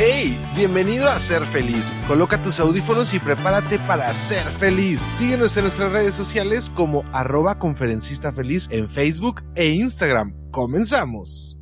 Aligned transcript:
Hey, 0.00 0.38
bienvenido 0.54 1.10
a 1.10 1.18
Ser 1.18 1.44
Feliz. 1.44 1.92
Coloca 2.06 2.40
tus 2.40 2.60
audífonos 2.60 3.12
y 3.14 3.18
prepárate 3.18 3.80
para 3.80 4.14
ser 4.14 4.46
feliz. 4.52 5.10
Síguenos 5.16 5.56
en 5.56 5.64
nuestras 5.64 5.90
redes 5.90 6.14
sociales 6.14 6.70
como 6.70 7.02
arroba 7.12 7.58
conferencista 7.58 8.30
feliz 8.30 8.68
en 8.70 8.88
Facebook 8.88 9.42
e 9.56 9.70
Instagram. 9.70 10.36
Comenzamos. 10.52 11.57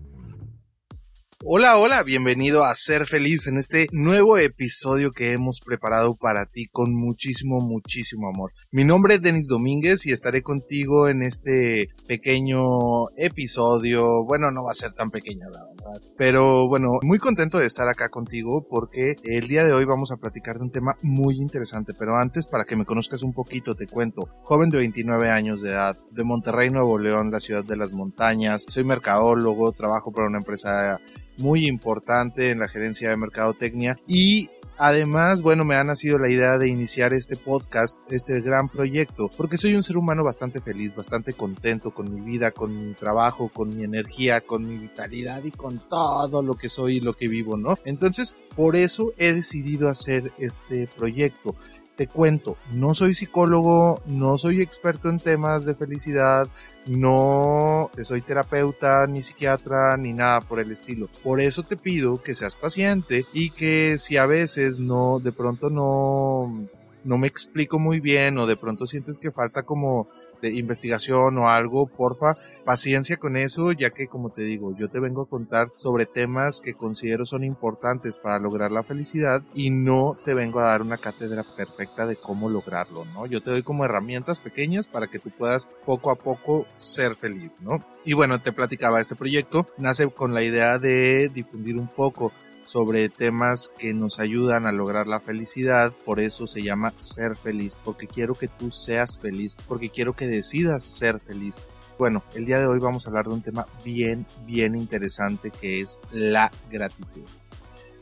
Hola, 1.48 1.78
hola, 1.78 2.02
bienvenido 2.02 2.64
a 2.64 2.74
Ser 2.74 3.06
Feliz 3.06 3.46
en 3.46 3.56
este 3.56 3.86
nuevo 3.92 4.36
episodio 4.36 5.12
que 5.12 5.30
hemos 5.30 5.60
preparado 5.64 6.16
para 6.16 6.46
ti 6.46 6.66
con 6.66 6.92
muchísimo, 6.92 7.60
muchísimo 7.60 8.28
amor. 8.28 8.50
Mi 8.72 8.82
nombre 8.82 9.14
es 9.14 9.22
Denis 9.22 9.46
Domínguez 9.46 10.06
y 10.06 10.10
estaré 10.10 10.42
contigo 10.42 11.06
en 11.06 11.22
este 11.22 11.90
pequeño 12.08 13.10
episodio. 13.16 14.24
Bueno, 14.24 14.50
no 14.50 14.64
va 14.64 14.72
a 14.72 14.74
ser 14.74 14.92
tan 14.92 15.12
pequeño, 15.12 15.48
la 15.48 15.64
verdad. 15.64 16.02
Pero 16.16 16.66
bueno, 16.66 16.94
muy 17.02 17.18
contento 17.18 17.58
de 17.58 17.66
estar 17.66 17.88
acá 17.88 18.08
contigo 18.08 18.66
porque 18.68 19.14
el 19.22 19.46
día 19.46 19.62
de 19.62 19.72
hoy 19.72 19.84
vamos 19.84 20.10
a 20.10 20.16
platicar 20.16 20.56
de 20.56 20.64
un 20.64 20.72
tema 20.72 20.96
muy 21.02 21.36
interesante. 21.36 21.94
Pero 21.96 22.16
antes, 22.16 22.48
para 22.48 22.64
que 22.64 22.74
me 22.74 22.84
conozcas 22.84 23.22
un 23.22 23.32
poquito, 23.32 23.76
te 23.76 23.86
cuento. 23.86 24.28
Joven 24.42 24.70
de 24.70 24.78
29 24.78 25.30
años 25.30 25.62
de 25.62 25.70
edad, 25.70 25.96
de 26.10 26.24
Monterrey, 26.24 26.70
Nuevo 26.70 26.98
León, 26.98 27.30
la 27.30 27.38
ciudad 27.38 27.62
de 27.62 27.76
las 27.76 27.92
montañas. 27.92 28.64
Soy 28.66 28.82
mercadólogo, 28.82 29.70
trabajo 29.70 30.10
para 30.10 30.26
una 30.26 30.38
empresa 30.38 31.00
muy 31.36 31.66
importante 31.66 32.50
en 32.50 32.58
la 32.60 32.68
gerencia 32.68 33.10
de 33.10 33.16
mercadotecnia 33.16 33.96
y 34.06 34.48
Además, 34.78 35.40
bueno, 35.40 35.64
me 35.64 35.74
ha 35.74 35.84
nacido 35.84 36.18
la 36.18 36.28
idea 36.28 36.58
de 36.58 36.68
iniciar 36.68 37.14
este 37.14 37.38
podcast, 37.38 38.00
este 38.12 38.42
gran 38.42 38.68
proyecto, 38.68 39.30
porque 39.34 39.56
soy 39.56 39.74
un 39.74 39.82
ser 39.82 39.96
humano 39.96 40.22
bastante 40.22 40.60
feliz, 40.60 40.94
bastante 40.94 41.32
contento 41.32 41.92
con 41.92 42.12
mi 42.12 42.20
vida, 42.20 42.50
con 42.50 42.76
mi 42.76 42.92
trabajo, 42.92 43.48
con 43.48 43.74
mi 43.74 43.84
energía, 43.84 44.42
con 44.42 44.66
mi 44.66 44.76
vitalidad 44.76 45.42
y 45.44 45.50
con 45.50 45.78
todo 45.78 46.42
lo 46.42 46.56
que 46.56 46.68
soy 46.68 46.96
y 46.96 47.00
lo 47.00 47.14
que 47.14 47.26
vivo, 47.26 47.56
¿no? 47.56 47.78
Entonces, 47.86 48.36
por 48.54 48.76
eso 48.76 49.12
he 49.16 49.32
decidido 49.32 49.88
hacer 49.88 50.32
este 50.36 50.88
proyecto. 50.94 51.56
Te 51.96 52.08
cuento, 52.08 52.58
no 52.72 52.92
soy 52.92 53.14
psicólogo, 53.14 54.02
no 54.04 54.36
soy 54.36 54.60
experto 54.60 55.08
en 55.08 55.18
temas 55.18 55.64
de 55.64 55.74
felicidad, 55.74 56.46
no 56.86 57.90
soy 58.02 58.20
terapeuta, 58.20 59.06
ni 59.06 59.22
psiquiatra, 59.22 59.96
ni 59.96 60.12
nada 60.12 60.42
por 60.42 60.60
el 60.60 60.70
estilo. 60.70 61.08
Por 61.24 61.40
eso 61.40 61.62
te 61.62 61.78
pido 61.78 62.22
que 62.22 62.34
seas 62.34 62.54
paciente 62.54 63.24
y 63.32 63.48
que 63.48 63.96
si 63.98 64.18
a 64.18 64.26
veces 64.26 64.78
no, 64.78 65.20
de 65.20 65.32
pronto 65.32 65.70
no, 65.70 66.68
no 67.02 67.16
me 67.16 67.28
explico 67.28 67.78
muy 67.78 68.00
bien 68.00 68.36
o 68.36 68.46
de 68.46 68.56
pronto 68.56 68.84
sientes 68.84 69.16
que 69.16 69.30
falta 69.30 69.62
como 69.62 70.08
investigación 70.54 71.38
o 71.38 71.48
algo, 71.48 71.86
porfa, 71.86 72.36
paciencia 72.64 73.16
con 73.16 73.36
eso, 73.36 73.72
ya 73.72 73.90
que 73.90 74.08
como 74.08 74.30
te 74.30 74.42
digo, 74.42 74.74
yo 74.76 74.88
te 74.88 75.00
vengo 75.00 75.22
a 75.22 75.28
contar 75.28 75.68
sobre 75.76 76.06
temas 76.06 76.60
que 76.60 76.74
considero 76.74 77.24
son 77.24 77.44
importantes 77.44 78.18
para 78.18 78.38
lograr 78.38 78.72
la 78.72 78.82
felicidad 78.82 79.42
y 79.54 79.70
no 79.70 80.18
te 80.24 80.34
vengo 80.34 80.60
a 80.60 80.64
dar 80.66 80.82
una 80.82 80.98
cátedra 80.98 81.44
perfecta 81.56 82.06
de 82.06 82.16
cómo 82.16 82.50
lograrlo, 82.50 83.04
¿no? 83.04 83.26
Yo 83.26 83.40
te 83.40 83.50
doy 83.50 83.62
como 83.62 83.84
herramientas 83.84 84.40
pequeñas 84.40 84.88
para 84.88 85.06
que 85.06 85.18
tú 85.18 85.30
puedas 85.30 85.66
poco 85.84 86.10
a 86.10 86.16
poco 86.16 86.66
ser 86.76 87.14
feliz, 87.14 87.58
¿no? 87.60 87.84
Y 88.04 88.12
bueno, 88.12 88.40
te 88.40 88.52
platicaba, 88.52 89.00
este 89.00 89.16
proyecto 89.16 89.66
nace 89.78 90.08
con 90.08 90.32
la 90.32 90.44
idea 90.44 90.78
de 90.78 91.28
difundir 91.28 91.76
un 91.76 91.88
poco 91.88 92.32
sobre 92.62 93.08
temas 93.08 93.72
que 93.78 93.94
nos 93.94 94.20
ayudan 94.20 94.66
a 94.66 94.72
lograr 94.72 95.08
la 95.08 95.20
felicidad, 95.20 95.92
por 96.04 96.20
eso 96.20 96.46
se 96.46 96.62
llama 96.62 96.92
ser 96.96 97.36
feliz, 97.36 97.80
porque 97.84 98.06
quiero 98.06 98.34
que 98.34 98.48
tú 98.48 98.70
seas 98.70 99.18
feliz, 99.18 99.56
porque 99.66 99.90
quiero 99.90 100.14
que 100.14 100.26
decidas 100.36 100.84
ser 100.84 101.20
feliz. 101.20 101.62
Bueno, 101.98 102.22
el 102.34 102.44
día 102.44 102.58
de 102.58 102.66
hoy 102.66 102.78
vamos 102.78 103.06
a 103.06 103.08
hablar 103.08 103.26
de 103.26 103.32
un 103.32 103.42
tema 103.42 103.66
bien, 103.84 104.26
bien 104.46 104.74
interesante 104.74 105.50
que 105.50 105.80
es 105.80 106.00
la 106.12 106.52
gratitud. 106.70 107.22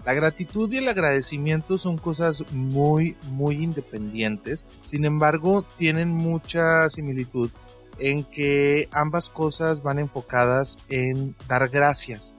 La 0.05 0.13
gratitud 0.13 0.71
y 0.71 0.79
el 0.79 0.89
agradecimiento 0.89 1.79
son 1.79 1.97
cosas 1.97 2.45
muy, 2.51 3.17
muy 3.31 3.63
independientes, 3.63 4.67
sin 4.83 5.07
embargo 5.07 5.65
tienen 5.79 6.11
mucha 6.11 6.89
similitud 6.91 7.51
en 7.99 8.25
que 8.25 8.89
ambas 8.91 9.31
cosas 9.31 9.83
van 9.83 9.99
enfocadas 9.99 10.79
en 10.89 11.35
dar 11.49 11.69
gracias, 11.69 12.37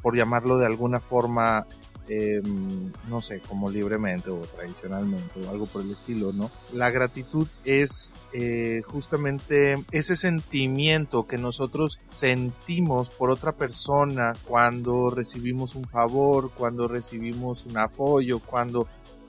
por 0.00 0.16
llamarlo 0.16 0.56
de 0.56 0.66
alguna 0.66 1.00
forma 1.00 1.66
Em, 2.14 2.92
no 3.08 3.22
sé, 3.22 3.40
como 3.40 3.70
libremente 3.70 4.28
o 4.28 4.40
tradicionalmente 4.40 5.40
o 5.40 5.48
algo 5.48 5.64
por 5.64 5.80
el 5.80 5.92
estilo, 5.92 6.30
¿no? 6.30 6.50
La 6.74 6.90
gratitud 6.90 7.48
es 7.64 8.12
eh, 8.34 8.82
justamente 8.86 9.82
ese 9.92 10.16
sentimiento 10.16 11.26
que 11.26 11.38
nosotros 11.38 11.98
sentimos 12.08 13.12
por 13.12 13.30
otra 13.30 13.52
persona 13.52 14.34
cuando 14.46 15.08
recibimos 15.08 15.74
un 15.74 15.88
favor, 15.88 16.50
cuando 16.50 16.86
recibimos 16.86 17.64
un 17.64 17.78
apoyo, 17.78 18.40
cuando 18.40 18.86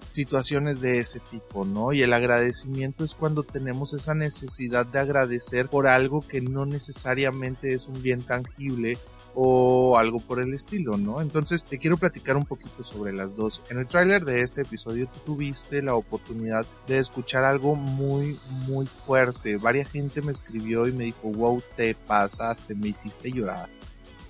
situaciones 0.09 0.81
de 0.81 0.99
ese 0.99 1.22
tipo, 1.22 1.63
¿no? 1.63 1.93
Y 1.93 2.01
el 2.01 2.11
agradecimiento 2.11 3.05
es 3.05 3.16
cuando 3.16 3.43
tenemos 3.43 3.93
esa 3.93 4.13
necesidad 4.13 4.85
de 4.85 4.99
agradecer 4.99 5.69
por 5.69 5.88
algo 5.88 6.19
que 6.19 6.41
no 6.41 6.66
necesariamente 6.66 7.73
es 7.73 7.88
un 7.88 8.01
bien 8.01 8.22
tangible 8.23 8.97
o 9.35 9.97
algo 9.97 10.19
por 10.19 10.39
el 10.39 10.53
estilo, 10.53 10.97
¿no? 10.97 11.21
Entonces 11.21 11.66
te 11.66 11.79
quiero 11.79 11.97
platicar 11.97 12.38
un 12.38 12.45
poquito 12.45 12.83
sobre 12.83 13.13
las 13.13 13.35
dos. 13.35 13.63
En 13.69 13.79
el 13.79 13.88
tráiler 13.88 14.25
de 14.25 14.41
este 14.41 14.61
episodio 14.61 15.07
tuviste 15.25 15.81
la 15.81 15.95
oportunidad 15.95 16.66
de 16.88 16.99
escuchar 16.99 17.43
algo 17.43 17.75
muy, 17.75 18.39
muy 18.67 18.85
fuerte. 18.85 19.57
Varia 19.57 19.85
gente 19.85 20.22
me 20.22 20.31
escribió 20.31 20.88
y 20.88 20.91
me 20.91 21.05
dijo, 21.05 21.29
wow, 21.29 21.61
te 21.75 21.95
pasaste, 21.95 22.75
me 22.75 22.89
hiciste 22.89 23.31
llorar. 23.31 23.69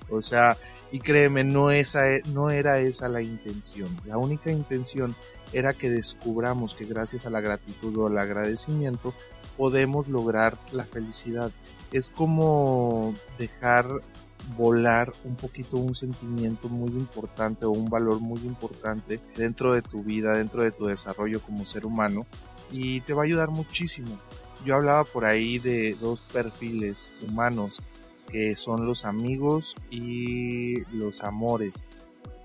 O 0.09 0.21
sea, 0.21 0.57
y 0.91 0.99
créeme, 0.99 1.43
no, 1.43 1.71
esa, 1.71 2.03
no 2.25 2.49
era 2.49 2.79
esa 2.79 3.09
la 3.09 3.21
intención. 3.21 3.99
La 4.05 4.17
única 4.17 4.51
intención 4.51 5.15
era 5.51 5.73
que 5.73 5.89
descubramos 5.89 6.75
que 6.75 6.85
gracias 6.85 7.25
a 7.25 7.29
la 7.29 7.41
gratitud 7.41 7.95
o 7.97 8.07
al 8.07 8.17
agradecimiento 8.17 9.13
podemos 9.57 10.07
lograr 10.07 10.57
la 10.71 10.83
felicidad. 10.83 11.51
Es 11.91 12.09
como 12.09 13.13
dejar 13.37 14.01
volar 14.57 15.13
un 15.23 15.35
poquito 15.35 15.77
un 15.77 15.93
sentimiento 15.93 16.69
muy 16.69 16.91
importante 16.91 17.65
o 17.65 17.71
un 17.71 17.89
valor 17.89 18.19
muy 18.19 18.39
importante 18.41 19.19
dentro 19.35 19.73
de 19.73 19.81
tu 19.81 20.03
vida, 20.03 20.33
dentro 20.33 20.63
de 20.63 20.71
tu 20.71 20.85
desarrollo 20.85 21.41
como 21.41 21.65
ser 21.65 21.85
humano 21.85 22.25
y 22.71 23.01
te 23.01 23.13
va 23.13 23.21
a 23.23 23.25
ayudar 23.25 23.49
muchísimo. 23.49 24.19
Yo 24.65 24.75
hablaba 24.75 25.03
por 25.03 25.25
ahí 25.25 25.59
de 25.59 25.95
dos 25.99 26.23
perfiles 26.23 27.11
humanos 27.21 27.81
que 28.29 28.55
son 28.55 28.85
los 28.85 29.05
amigos 29.05 29.75
y 29.91 30.83
los 30.95 31.23
amores. 31.23 31.85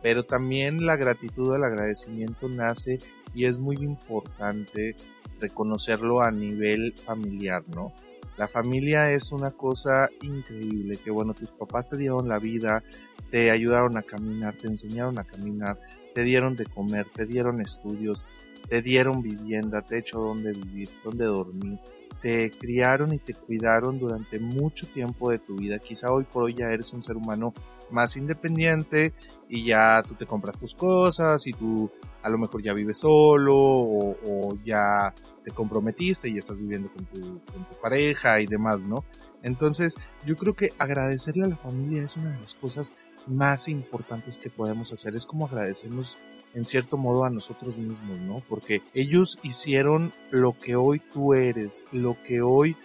Pero 0.02 0.22
también 0.22 0.84
la 0.84 0.96
gratitud, 0.96 1.54
el 1.54 1.64
agradecimiento 1.64 2.48
nace 2.48 3.00
y 3.34 3.46
es 3.46 3.58
muy 3.58 3.76
importante 3.76 4.96
reconocerlo 5.40 6.22
a 6.22 6.30
nivel 6.30 6.92
familiar, 6.92 7.64
¿no? 7.68 7.92
La 8.38 8.46
familia 8.46 9.10
es 9.10 9.32
una 9.32 9.50
cosa 9.50 10.08
increíble, 10.22 10.96
que 10.96 11.10
bueno, 11.10 11.34
tus 11.34 11.50
papás 11.50 11.88
te 11.88 11.96
dieron 11.96 12.28
la 12.28 12.38
vida, 12.38 12.84
te 13.32 13.50
ayudaron 13.50 13.96
a 13.96 14.02
caminar, 14.02 14.56
te 14.56 14.68
enseñaron 14.68 15.18
a 15.18 15.24
caminar, 15.24 15.80
te 16.14 16.22
dieron 16.22 16.54
de 16.54 16.64
comer, 16.66 17.08
te 17.12 17.26
dieron 17.26 17.60
estudios, 17.60 18.26
te 18.68 18.80
dieron 18.80 19.22
vivienda, 19.22 19.82
te 19.82 19.98
hecho 19.98 20.20
donde 20.20 20.52
vivir, 20.52 20.88
donde 21.02 21.24
dormir, 21.24 21.80
te 22.20 22.52
criaron 22.52 23.12
y 23.12 23.18
te 23.18 23.34
cuidaron 23.34 23.98
durante 23.98 24.38
mucho 24.38 24.86
tiempo 24.86 25.30
de 25.30 25.40
tu 25.40 25.56
vida. 25.56 25.80
Quizá 25.80 26.12
hoy 26.12 26.22
por 26.22 26.44
hoy 26.44 26.54
ya 26.54 26.70
eres 26.70 26.92
un 26.92 27.02
ser 27.02 27.16
humano 27.16 27.52
más 27.90 28.16
independiente 28.16 29.12
y 29.48 29.64
ya 29.64 30.02
tú 30.06 30.14
te 30.14 30.26
compras 30.26 30.56
tus 30.56 30.74
cosas 30.74 31.46
y 31.46 31.52
tú 31.52 31.90
a 32.22 32.28
lo 32.28 32.38
mejor 32.38 32.62
ya 32.62 32.74
vives 32.74 32.98
solo 32.98 33.56
o, 33.56 34.58
ya 34.64 35.14
te 35.44 35.50
comprometiste 35.50 36.28
y 36.28 36.36
estás 36.36 36.58
viviendo 36.58 36.92
con 36.92 37.06
tu, 37.06 37.40
pareja 37.80 38.40
y 38.40 38.46
demás, 38.46 38.84
¿no? 38.84 39.04
Entonces 39.42 39.94
yo 40.26 40.36
creo 40.36 40.54
que 40.54 40.72
agradecerle 40.78 41.44
a 41.44 41.48
la 41.48 41.56
familia 41.56 42.02
es 42.02 42.16
una 42.16 42.32
de 42.32 42.40
las 42.40 42.54
cosas 42.54 42.92
más 43.26 43.68
importantes 43.68 44.36
que 44.36 44.50
podemos 44.50 44.92
hacer. 44.92 45.14
Es 45.14 45.26
como 45.26 45.46
agradecernos 45.46 46.18
en 46.54 46.64
cierto 46.64 46.96
modo 46.96 47.24
a 47.24 47.30
nosotros 47.30 47.78
mismos, 47.78 48.18
¿no? 48.18 48.42
Porque 48.48 48.82
ellos 48.94 49.38
hicieron 49.42 50.12
lo 50.30 50.58
que 50.58 50.76
hoy 50.76 51.00
tú 51.12 51.34
eres, 51.34 51.84
lo 51.92 52.20
que 52.22 52.42
hoy 52.42 52.76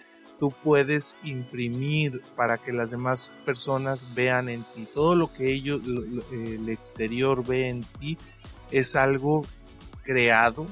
puedes 0.50 1.16
imprimir 1.22 2.22
para 2.36 2.58
que 2.58 2.72
las 2.72 2.90
demás 2.90 3.34
personas 3.44 4.06
vean 4.14 4.48
en 4.48 4.64
ti. 4.74 4.86
Todo 4.92 5.14
lo 5.14 5.32
que 5.32 5.52
ellos, 5.52 5.80
el 6.32 6.68
exterior 6.68 7.44
ve 7.44 7.68
en 7.68 7.84
ti 7.98 8.18
es 8.70 8.96
algo 8.96 9.46
creado 10.02 10.66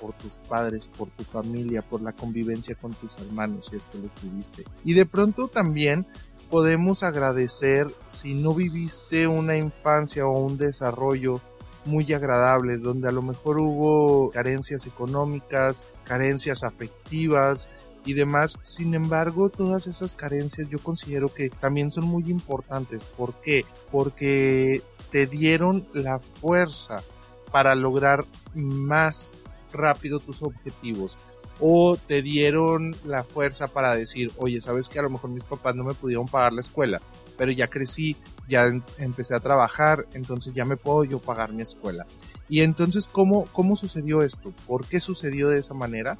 por 0.00 0.14
tus 0.14 0.38
padres, 0.38 0.88
por 0.88 1.08
tu 1.10 1.22
familia, 1.22 1.82
por 1.82 2.02
la 2.02 2.12
convivencia 2.12 2.74
con 2.74 2.92
tus 2.94 3.16
hermanos, 3.18 3.66
si 3.66 3.76
es 3.76 3.86
que 3.86 3.98
lo 3.98 4.08
tuviste. 4.08 4.64
Y 4.84 4.94
de 4.94 5.06
pronto 5.06 5.48
también 5.48 6.06
podemos 6.50 7.02
agradecer 7.02 7.86
si 8.06 8.34
no 8.34 8.54
viviste 8.54 9.26
una 9.26 9.56
infancia 9.56 10.26
o 10.26 10.38
un 10.40 10.58
desarrollo 10.58 11.40
muy 11.84 12.12
agradable, 12.12 12.76
donde 12.78 13.08
a 13.08 13.12
lo 13.12 13.22
mejor 13.22 13.58
hubo 13.58 14.30
carencias 14.30 14.86
económicas, 14.86 15.84
carencias 16.04 16.62
afectivas, 16.62 17.68
y 18.04 18.14
demás. 18.14 18.58
Sin 18.62 18.94
embargo, 18.94 19.48
todas 19.48 19.86
esas 19.86 20.14
carencias 20.14 20.68
yo 20.68 20.78
considero 20.78 21.32
que 21.32 21.50
también 21.50 21.90
son 21.90 22.04
muy 22.04 22.30
importantes. 22.30 23.04
¿Por 23.04 23.40
qué? 23.40 23.64
Porque 23.90 24.82
te 25.10 25.26
dieron 25.26 25.86
la 25.92 26.18
fuerza 26.18 27.02
para 27.50 27.74
lograr 27.74 28.24
más 28.54 29.44
rápido 29.72 30.20
tus 30.20 30.42
objetivos 30.42 31.16
o 31.60 31.96
te 31.96 32.22
dieron 32.22 32.96
la 33.04 33.24
fuerza 33.24 33.68
para 33.68 33.94
decir, 33.94 34.32
oye, 34.36 34.60
sabes 34.60 34.88
que 34.88 34.98
a 34.98 35.02
lo 35.02 35.10
mejor 35.10 35.30
mis 35.30 35.44
papás 35.44 35.74
no 35.74 35.84
me 35.84 35.94
pudieron 35.94 36.26
pagar 36.26 36.52
la 36.52 36.60
escuela, 36.60 37.00
pero 37.36 37.52
ya 37.52 37.68
crecí, 37.68 38.16
ya 38.48 38.66
empecé 38.98 39.34
a 39.34 39.40
trabajar, 39.40 40.06
entonces 40.12 40.52
ya 40.52 40.64
me 40.64 40.76
puedo 40.76 41.04
yo 41.04 41.18
pagar 41.20 41.52
mi 41.52 41.62
escuela. 41.62 42.06
Y 42.48 42.60
entonces, 42.60 43.08
¿cómo, 43.08 43.46
cómo 43.52 43.76
sucedió 43.76 44.22
esto? 44.22 44.52
¿Por 44.66 44.86
qué 44.86 45.00
sucedió 45.00 45.48
de 45.48 45.58
esa 45.58 45.74
manera? 45.74 46.18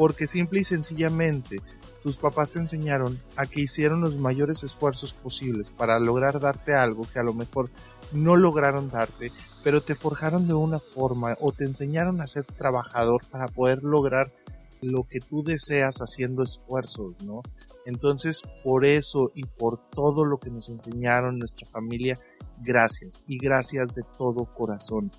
Porque 0.00 0.26
simple 0.26 0.60
y 0.60 0.64
sencillamente 0.64 1.60
tus 2.02 2.16
papás 2.16 2.52
te 2.52 2.58
enseñaron 2.58 3.20
a 3.36 3.44
que 3.44 3.60
hicieron 3.60 4.00
los 4.00 4.16
mayores 4.16 4.64
esfuerzos 4.64 5.12
posibles 5.12 5.72
para 5.72 6.00
lograr 6.00 6.40
darte 6.40 6.72
algo 6.72 7.06
que 7.12 7.18
a 7.18 7.22
lo 7.22 7.34
mejor 7.34 7.68
no 8.10 8.36
lograron 8.36 8.88
darte, 8.88 9.30
pero 9.62 9.82
te 9.82 9.94
forjaron 9.94 10.48
de 10.48 10.54
una 10.54 10.80
forma 10.80 11.36
o 11.38 11.52
te 11.52 11.64
enseñaron 11.64 12.22
a 12.22 12.26
ser 12.26 12.46
trabajador 12.46 13.26
para 13.30 13.48
poder 13.48 13.82
lograr 13.82 14.32
lo 14.80 15.02
que 15.02 15.20
tú 15.20 15.44
deseas 15.44 15.98
haciendo 15.98 16.44
esfuerzos, 16.44 17.22
¿no? 17.22 17.42
Entonces, 17.84 18.40
por 18.64 18.86
eso 18.86 19.30
y 19.34 19.44
por 19.44 19.90
todo 19.90 20.24
lo 20.24 20.40
que 20.40 20.48
nos 20.48 20.70
enseñaron 20.70 21.38
nuestra 21.38 21.68
familia, 21.68 22.18
gracias 22.62 23.22
y 23.26 23.36
gracias 23.36 23.94
de 23.94 24.04
todo 24.16 24.46
corazón. 24.46 25.10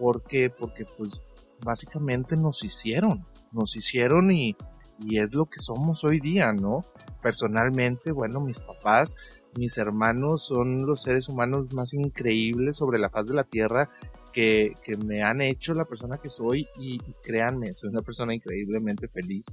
¿Por 0.00 0.24
qué? 0.24 0.50
Porque 0.50 0.84
pues 0.84 1.22
básicamente 1.62 2.36
nos 2.36 2.64
hicieron, 2.64 3.24
nos 3.52 3.76
hicieron 3.76 4.30
y, 4.30 4.56
y 4.98 5.18
es 5.18 5.34
lo 5.34 5.46
que 5.46 5.58
somos 5.58 6.04
hoy 6.04 6.20
día, 6.20 6.52
¿no? 6.52 6.80
Personalmente, 7.22 8.12
bueno, 8.12 8.40
mis 8.40 8.60
papás, 8.60 9.14
mis 9.56 9.78
hermanos 9.78 10.44
son 10.46 10.86
los 10.86 11.02
seres 11.02 11.28
humanos 11.28 11.72
más 11.72 11.94
increíbles 11.94 12.76
sobre 12.76 12.98
la 12.98 13.10
faz 13.10 13.26
de 13.26 13.34
la 13.34 13.44
tierra 13.44 13.90
que, 14.32 14.74
que 14.82 14.96
me 14.96 15.22
han 15.22 15.40
hecho 15.40 15.72
la 15.72 15.86
persona 15.86 16.18
que 16.18 16.28
soy 16.28 16.68
y, 16.78 16.96
y, 16.96 17.14
créanme, 17.22 17.72
soy 17.74 17.90
una 17.90 18.02
persona 18.02 18.34
increíblemente 18.34 19.08
feliz 19.08 19.46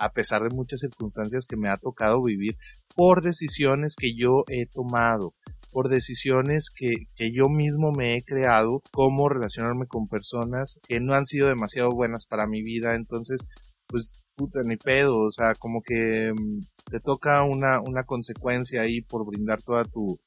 a 0.00 0.12
pesar 0.12 0.42
de 0.42 0.48
muchas 0.48 0.80
circunstancias 0.80 1.46
que 1.46 1.58
me 1.58 1.68
ha 1.68 1.76
tocado 1.76 2.22
vivir 2.22 2.56
por 2.96 3.20
decisiones 3.20 3.96
que 3.96 4.14
yo 4.14 4.44
he 4.48 4.64
tomado, 4.64 5.34
por 5.72 5.88
decisiones 5.88 6.70
que, 6.74 6.90
que 7.16 7.32
yo 7.32 7.48
mismo 7.48 7.92
me 7.92 8.16
he 8.16 8.22
creado, 8.22 8.82
cómo 8.92 9.28
relacionarme 9.28 9.86
con 9.86 10.08
personas 10.08 10.78
que 10.86 11.00
no 11.00 11.14
han 11.14 11.24
sido 11.24 11.48
demasiado 11.48 11.92
buenas 11.92 12.26
para 12.26 12.46
mi 12.46 12.62
vida, 12.62 12.94
entonces 12.94 13.40
pues 13.86 14.12
puta, 14.36 14.60
ni 14.64 14.76
pedo, 14.76 15.18
o 15.18 15.30
sea, 15.30 15.54
como 15.54 15.82
que 15.82 16.32
mm, 16.32 16.60
te 16.90 17.00
toca 17.00 17.42
una, 17.44 17.80
una 17.80 18.04
consecuencia 18.04 18.82
ahí 18.82 19.02
por 19.02 19.26
brindar 19.26 19.62
toda 19.62 19.84
tu, 19.84 20.18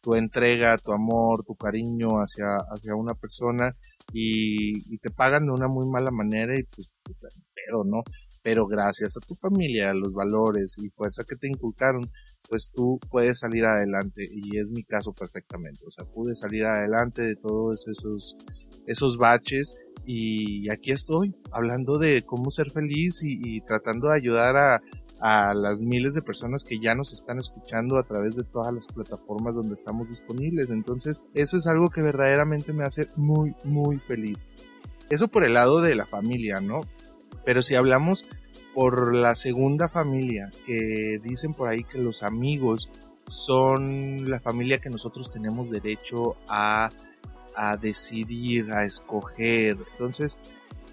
tu 0.00 0.14
entrega, 0.14 0.78
tu 0.78 0.92
amor, 0.92 1.44
tu 1.44 1.54
cariño 1.54 2.18
hacia, 2.18 2.54
hacia 2.72 2.94
una 2.94 3.14
persona 3.14 3.74
y, 4.12 4.94
y 4.94 4.98
te 4.98 5.10
pagan 5.10 5.46
de 5.46 5.52
una 5.52 5.68
muy 5.68 5.86
mala 5.86 6.10
manera 6.10 6.56
y 6.58 6.62
pues, 6.64 6.90
puta, 7.02 7.28
pero 7.54 7.84
no, 7.84 8.02
pero 8.42 8.66
gracias 8.66 9.16
a 9.16 9.26
tu 9.26 9.34
familia, 9.34 9.90
a 9.90 9.94
los 9.94 10.14
valores 10.14 10.78
y 10.78 10.88
fuerza 10.88 11.24
que 11.28 11.36
te 11.36 11.48
inculcaron, 11.48 12.10
pues 12.48 12.70
tú 12.74 12.98
puedes 13.10 13.38
salir 13.40 13.64
adelante 13.66 14.28
y 14.30 14.58
es 14.58 14.70
mi 14.72 14.82
caso 14.82 15.12
perfectamente, 15.12 15.84
o 15.86 15.90
sea, 15.90 16.04
pude 16.04 16.34
salir 16.34 16.64
adelante 16.64 17.22
de 17.22 17.36
todos 17.36 17.86
esos, 17.88 18.36
esos 18.86 19.18
baches 19.18 19.76
y 20.04 20.70
aquí 20.70 20.90
estoy 20.90 21.36
hablando 21.52 21.98
de 21.98 22.22
cómo 22.22 22.50
ser 22.50 22.70
feliz 22.70 23.20
y, 23.22 23.60
tratando 23.60 24.08
de 24.08 24.14
ayudar 24.14 24.56
a, 24.56 24.82
a, 25.20 25.52
las 25.52 25.82
miles 25.82 26.14
de 26.14 26.22
personas 26.22 26.64
que 26.64 26.78
ya 26.78 26.94
nos 26.94 27.12
están 27.12 27.38
escuchando 27.38 27.98
a 27.98 28.04
través 28.04 28.34
de 28.34 28.44
todas 28.44 28.72
las 28.72 28.86
plataformas 28.86 29.54
donde 29.54 29.74
estamos 29.74 30.08
disponibles. 30.08 30.70
Entonces, 30.70 31.22
eso 31.34 31.58
es 31.58 31.66
algo 31.66 31.90
que 31.90 32.00
verdaderamente 32.00 32.72
me 32.72 32.84
hace 32.84 33.08
muy, 33.16 33.54
muy 33.64 33.98
feliz. 33.98 34.46
Eso 35.10 35.28
por 35.28 35.44
el 35.44 35.52
lado 35.52 35.82
de 35.82 35.94
la 35.94 36.06
familia, 36.06 36.62
¿no? 36.62 36.80
Pero 37.44 37.60
si 37.60 37.74
hablamos 37.74 38.24
por 38.78 39.12
la 39.12 39.34
segunda 39.34 39.88
familia, 39.88 40.52
que 40.64 41.18
dicen 41.20 41.52
por 41.52 41.66
ahí 41.66 41.82
que 41.82 41.98
los 41.98 42.22
amigos 42.22 42.92
son 43.26 44.30
la 44.30 44.38
familia 44.38 44.78
que 44.78 44.88
nosotros 44.88 45.32
tenemos 45.32 45.68
derecho 45.68 46.36
a 46.46 46.88
a 47.56 47.76
decidir, 47.76 48.70
a 48.70 48.84
escoger. 48.84 49.78
Entonces, 49.90 50.38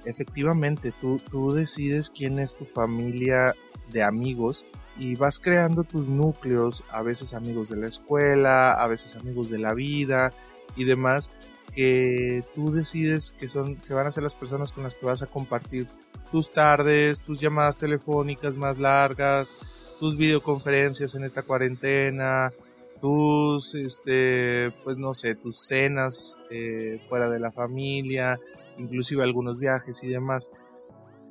efectivamente, 0.04 0.92
tú, 1.00 1.22
tú 1.30 1.52
decides 1.52 2.10
quién 2.10 2.40
es 2.40 2.58
tu 2.58 2.66
familia 2.66 3.54
de 3.92 4.02
amigos 4.02 4.66
y 4.98 5.16
vas 5.16 5.38
creando 5.38 5.84
tus 5.84 6.10
núcleos, 6.10 6.84
a 6.90 7.04
veces 7.04 7.36
amigos 7.36 7.70
de 7.70 7.76
la 7.76 7.86
escuela, 7.86 8.72
a 8.72 8.88
veces 8.88 9.16
amigos 9.16 9.52
de 9.52 9.60
la 9.60 9.76
vida 9.76 10.34
y 10.76 10.86
demás, 10.86 11.32
que 11.72 12.44
tú 12.56 12.72
decides 12.72 13.30
que 13.30 13.48
son, 13.48 13.76
que 13.76 13.94
van 13.94 14.08
a 14.08 14.12
ser 14.12 14.24
las 14.24 14.34
personas 14.34 14.72
con 14.72 14.82
las 14.82 14.96
que 14.96 15.06
vas 15.06 15.22
a 15.22 15.28
compartir 15.28 15.88
tus 16.36 16.52
tardes, 16.52 17.22
tus 17.22 17.40
llamadas 17.40 17.80
telefónicas 17.80 18.58
más 18.58 18.78
largas, 18.78 19.58
tus 20.02 20.18
videoconferencias 20.18 21.16
en 21.16 21.24
esta 21.24 21.44
cuarentena, 21.44 22.52
tus, 23.00 23.74
este, 23.74 24.74
pues 24.84 24.98
no 24.98 25.14
sé, 25.14 25.36
tus 25.36 25.66
cenas 25.66 26.38
eh, 26.50 27.00
fuera 27.08 27.30
de 27.30 27.40
la 27.40 27.54
familia, 27.54 28.38
inclusive 28.78 29.24
algunos 29.24 29.60
viajes 29.60 30.04
y 30.04 30.10
demás. 30.10 30.50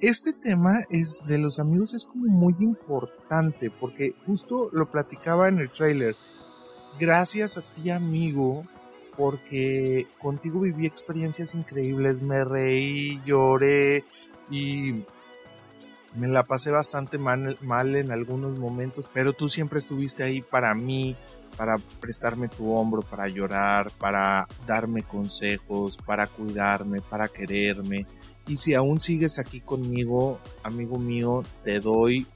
Este 0.00 0.32
tema 0.32 0.84
es 0.88 1.22
de 1.26 1.36
los 1.36 1.58
amigos 1.58 1.92
es 1.92 2.06
como 2.06 2.24
muy 2.24 2.56
importante 2.60 3.70
porque 3.70 4.14
justo 4.24 4.70
lo 4.72 4.90
platicaba 4.90 5.48
en 5.48 5.58
el 5.58 5.70
trailer. 5.70 6.16
Gracias 6.98 7.58
a 7.58 7.72
ti 7.74 7.90
amigo 7.90 8.64
porque 9.18 10.06
contigo 10.18 10.60
viví 10.60 10.86
experiencias 10.86 11.54
increíbles, 11.54 12.22
me 12.22 12.42
reí, 12.42 13.20
lloré 13.26 14.06
y 14.50 15.04
me 16.14 16.28
la 16.28 16.44
pasé 16.44 16.70
bastante 16.70 17.18
mal, 17.18 17.58
mal 17.60 17.96
en 17.96 18.12
algunos 18.12 18.58
momentos, 18.58 19.10
pero 19.12 19.32
tú 19.32 19.48
siempre 19.48 19.78
estuviste 19.78 20.22
ahí 20.22 20.42
para 20.42 20.74
mí, 20.74 21.16
para 21.56 21.76
prestarme 22.00 22.48
tu 22.48 22.72
hombro, 22.72 23.02
para 23.02 23.28
llorar, 23.28 23.90
para 23.98 24.46
darme 24.66 25.02
consejos, 25.02 25.98
para 25.98 26.26
cuidarme, 26.26 27.00
para 27.00 27.28
quererme. 27.28 28.06
Y 28.46 28.56
si 28.56 28.74
aún 28.74 29.00
sigues 29.00 29.38
aquí 29.38 29.60
conmigo, 29.60 30.38
amigo 30.62 30.98
mío, 30.98 31.42
te 31.64 31.80
doy 31.80 32.26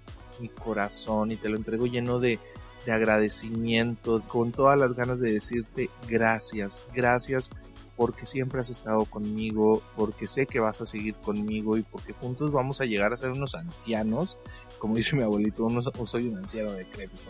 mi 0.40 0.49
corazón 0.49 1.32
y 1.32 1.37
te 1.37 1.49
lo 1.49 1.56
entrego 1.56 1.87
lleno 1.87 2.19
de, 2.19 2.38
de 2.87 2.93
agradecimiento, 2.93 4.22
con 4.26 4.52
todas 4.52 4.78
las 4.78 4.94
ganas 4.94 5.20
de 5.20 5.32
decirte 5.32 5.90
gracias, 6.08 6.82
gracias 6.94 7.50
porque 7.99 8.27
siempre 8.27 8.61
has 8.61 8.71
estado 8.71 9.05
conmigo, 9.06 9.82
porque 9.96 10.29
sé 10.29 10.46
que 10.46 10.61
vas 10.61 10.81
a 10.81 10.87
seguir 10.87 11.17
conmigo 11.17 11.77
y 11.77 11.82
porque 11.82 12.13
juntos 12.13 12.53
vamos 12.53 12.81
a 12.81 12.84
llegar 12.84 13.13
a 13.13 13.17
ser 13.17 13.32
unos 13.32 13.56
ancianos, 13.56 14.39
como 14.79 14.94
dice 14.94 15.17
mi 15.17 15.22
abuelito, 15.22 15.65
unos, 15.65 15.91
soy 16.05 16.29
un 16.29 16.39
anciano 16.39 16.72
decrépito. 16.75 17.25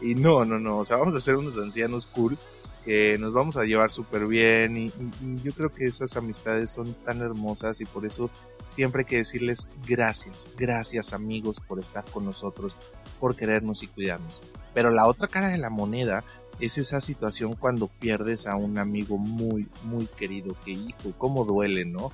Y 0.00 0.14
no, 0.14 0.44
no, 0.44 0.60
no, 0.60 0.78
o 0.78 0.84
sea, 0.84 0.96
vamos 0.96 1.16
a 1.16 1.20
ser 1.20 1.34
unos 1.34 1.58
ancianos 1.58 2.06
cool 2.06 2.38
que 2.84 3.18
nos 3.18 3.32
vamos 3.32 3.56
a 3.56 3.64
llevar 3.64 3.90
súper 3.90 4.28
bien 4.28 4.76
y, 4.76 4.92
y, 5.20 5.42
yo 5.42 5.52
creo 5.52 5.72
que 5.72 5.86
esas 5.86 6.16
amistades 6.16 6.70
son 6.70 6.94
tan 7.04 7.20
hermosas 7.20 7.80
y 7.80 7.84
por 7.84 8.06
eso 8.06 8.30
siempre 8.64 9.00
hay 9.00 9.06
que 9.06 9.16
decirles 9.16 9.70
gracias, 9.86 10.48
gracias 10.56 11.12
amigos 11.12 11.58
por 11.58 11.80
estar 11.80 12.04
con 12.04 12.24
nosotros, 12.24 12.76
por 13.18 13.34
querernos 13.34 13.82
y 13.82 13.88
cuidarnos. 13.88 14.40
Pero 14.72 14.90
la 14.90 15.06
otra 15.06 15.26
cara 15.26 15.48
de 15.48 15.58
la 15.58 15.68
moneda 15.68 16.24
es 16.62 16.78
esa 16.78 17.00
situación 17.00 17.56
cuando 17.56 17.88
pierdes 17.88 18.46
a 18.46 18.54
un 18.54 18.78
amigo 18.78 19.18
muy, 19.18 19.68
muy 19.82 20.06
querido, 20.06 20.56
que 20.64 20.70
hijo, 20.70 21.12
cómo 21.18 21.44
duele, 21.44 21.84
¿no? 21.84 22.12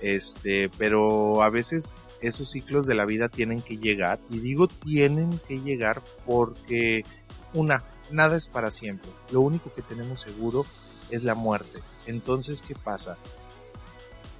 Este, 0.00 0.70
pero 0.78 1.42
a 1.42 1.50
veces 1.50 1.94
esos 2.22 2.48
ciclos 2.48 2.86
de 2.86 2.94
la 2.94 3.04
vida 3.04 3.28
tienen 3.28 3.60
que 3.60 3.76
llegar, 3.76 4.18
y 4.30 4.40
digo 4.40 4.68
tienen 4.68 5.38
que 5.46 5.60
llegar 5.60 6.02
porque, 6.24 7.04
una, 7.52 7.84
nada 8.10 8.38
es 8.38 8.48
para 8.48 8.70
siempre, 8.70 9.10
lo 9.30 9.42
único 9.42 9.70
que 9.74 9.82
tenemos 9.82 10.20
seguro 10.20 10.64
es 11.10 11.22
la 11.22 11.34
muerte. 11.34 11.80
Entonces, 12.06 12.62
¿qué 12.62 12.74
pasa? 12.74 13.18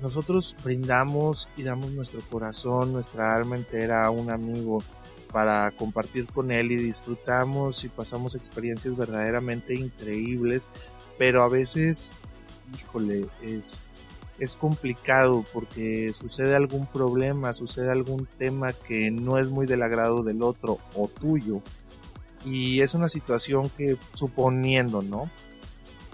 Nosotros 0.00 0.56
brindamos 0.64 1.50
y 1.58 1.64
damos 1.64 1.90
nuestro 1.90 2.22
corazón, 2.30 2.94
nuestra 2.94 3.34
alma 3.34 3.56
entera 3.56 4.06
a 4.06 4.10
un 4.10 4.30
amigo, 4.30 4.82
para 5.32 5.70
compartir 5.72 6.26
con 6.26 6.50
él 6.50 6.72
y 6.72 6.76
disfrutamos 6.76 7.84
y 7.84 7.88
pasamos 7.88 8.34
experiencias 8.34 8.96
verdaderamente 8.96 9.74
increíbles, 9.74 10.70
pero 11.18 11.42
a 11.42 11.48
veces, 11.48 12.16
híjole, 12.76 13.26
es, 13.42 13.90
es 14.38 14.56
complicado 14.56 15.44
porque 15.52 16.12
sucede 16.14 16.56
algún 16.56 16.86
problema, 16.86 17.52
sucede 17.52 17.92
algún 17.92 18.26
tema 18.26 18.72
que 18.72 19.10
no 19.10 19.38
es 19.38 19.48
muy 19.48 19.66
del 19.66 19.82
agrado 19.82 20.22
del 20.22 20.42
otro 20.42 20.78
o 20.94 21.08
tuyo. 21.08 21.62
Y 22.44 22.80
es 22.80 22.94
una 22.94 23.08
situación 23.08 23.68
que, 23.68 23.98
suponiendo, 24.14 25.02
¿no? 25.02 25.30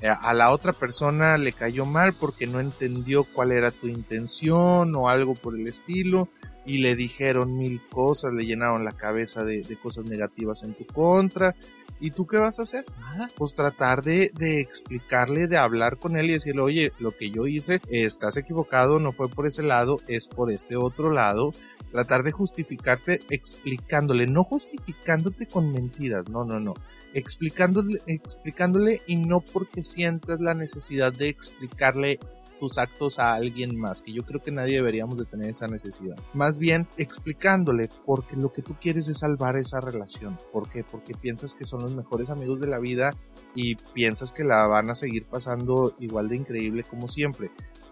Eh, 0.03 0.09
a 0.09 0.35
la 0.35 0.51
otra 0.51 0.73
persona 0.73 1.39
le 1.39 1.53
cayó 1.53 1.87
mal 1.87 2.15
porque 2.15 2.47
no 2.47 2.61
entendió 2.61 3.25
cuál 3.25 3.53
era 3.53 3.71
tu 3.71 3.87
intención 3.87 4.95
o 4.95 5.09
algo 5.09 5.35
por 5.35 5.59
el 5.59 5.67
estilo 5.69 6.29
y 6.67 6.79
le 6.79 6.97
dijeron 6.97 7.57
mil 7.57 7.81
cosas, 7.89 8.35
le 8.35 8.45
llenaron 8.45 8.85
la 8.85 8.97
cabeza 8.97 9.45
de, 9.45 9.65
cosas 9.81 10.05
negativas 10.05 10.65
en 10.65 10.75
tu 10.75 10.85
contra 10.87 11.55
¿Y 11.99 12.11
tú 12.11 12.27
qué 12.27 12.37
vas 12.37 12.59
a 12.59 12.63
hacer? 12.63 12.85
Nada. 13.01 13.31
Pues 13.37 13.55
tratar 13.55 14.03
de, 14.03 14.31
de, 14.39 14.61
explicarle, 14.61 15.47
de 15.47 15.57
hablar 15.57 15.97
con 15.99 16.17
él 16.17 16.27
y 16.27 16.35
decirle, 16.35 16.61
oye, 16.61 16.93
lo 16.99 17.13
que 17.13 17.31
yo 17.31 17.47
hice, 17.47 17.81
estás 17.89 18.37
equivocado, 18.37 18.99
no 18.99 19.13
fue 19.13 19.29
por 19.29 19.47
ese 19.47 19.63
lado, 19.63 20.01
es 20.07 20.29
por 20.29 20.51
este 20.51 20.77
otro 20.77 21.11
lado. 21.11 21.55
Tratar 21.93 22.23
de 22.23 22.33
justificarte 22.33 23.21
explicándole, 23.31 24.27
no 24.27 24.45
justificándote 24.45 25.47
con 25.47 25.73
mentiras, 25.73 26.29
no, 26.29 26.45
no, 26.45 26.61
no. 26.61 26.75
Explicándole, 27.15 28.03
explicándole 28.07 29.01
y 29.07 29.17
no 29.17 29.41
porque 29.41 29.83
sientas 29.83 30.41
la 30.41 30.53
necesidad 30.53 31.13
de 31.13 31.29
explicarle 31.29 32.19
tus 32.59 32.79
actos 32.79 33.19
a 33.19 33.35
alguien 33.35 33.79
más, 33.79 34.03
que 34.03 34.13
yo 34.13 34.25
creo 34.25 34.43
que 34.43 34.51
nadie 34.51 34.77
deberíamos 34.77 35.19
de 35.19 35.25
tener 35.25 35.51
esa 35.51 35.69
necesidad. 35.69 36.17
Más 36.35 36.59
bien 36.59 36.89
explicándole 36.97 37.89
porque 38.05 38.37
lo 38.37 38.53
que 38.53 38.63
tú 38.63 38.77
quieres 38.81 39.09
es 39.09 39.19
salvar 39.19 39.57
esa 39.57 39.81
relación. 39.81 40.39
¿Por 40.53 40.69
qué? 40.69 40.85
Porque 40.85 41.15
piensas 41.15 41.55
que 41.55 41.65
son 41.65 41.83
los 41.83 41.95
mejores 41.95 42.31
amigos 42.31 42.61
de 42.61 42.67
la 42.67 42.79
vida 42.79 43.17
y 43.55 43.77
piensas 43.77 44.33
que 44.33 44.45
la 44.45 44.67
van 44.67 44.91
a 44.91 44.95
seguir 44.95 45.27
pasando 45.27 45.95
igual 45.99 46.29
de 46.29 46.37
increíble 46.37 46.85
como 46.85 47.09
siempre. 47.09 47.51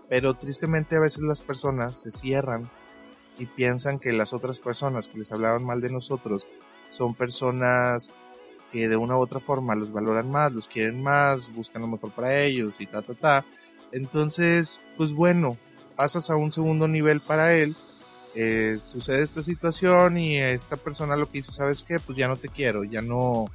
Pero 0.09 0.35
tristemente 0.35 0.97
a 0.97 1.01
veces 1.01 1.23
las 1.23 1.43
personas 1.43 2.01
se 2.01 2.11
cierran 2.11 2.71
y 3.39 3.47
piensan 3.47 3.99
que 3.99 4.13
las 4.13 4.33
otras 4.33 4.61
personas 4.61 5.09
que 5.09 5.19
les 5.19 5.33
hablaban 5.33 5.65
mal 5.65 5.81
de 5.81 5.91
nosotros 5.91 6.47
son 6.89 7.15
personas 7.15 8.13
que 8.71 8.89
de 8.89 8.97
una 8.97 9.17
u 9.17 9.21
otra 9.21 9.41
forma 9.41 9.75
los 9.75 9.93
valoran 9.93 10.31
más, 10.31 10.53
los 10.53 10.69
quieren 10.69 11.03
más, 11.03 11.53
buscan 11.53 11.83
lo 11.83 11.89
mejor 11.89 12.13
para 12.13 12.41
ellos 12.41 12.81
y 12.81 12.87
ta, 12.87 13.03
ta, 13.03 13.15
ta. 13.15 13.45
Entonces, 13.95 14.81
pues 14.97 15.13
bueno, 15.13 15.57
pasas 15.95 16.29
a 16.29 16.35
un 16.35 16.51
segundo 16.51 16.89
nivel 16.89 17.21
para 17.21 17.55
él. 17.55 17.77
Eh, 18.35 18.75
sucede 18.79 19.23
esta 19.23 19.41
situación 19.41 20.19
y 20.19 20.37
esta 20.37 20.77
persona 20.77 21.15
lo 21.15 21.27
que 21.27 21.39
dice, 21.39 21.53
¿sabes 21.53 21.85
qué? 21.85 22.01
Pues 22.01 22.19
ya 22.19 22.27
no 22.27 22.37
te 22.37 22.49
quiero, 22.49 22.83
ya 22.83 23.01
no, 23.01 23.47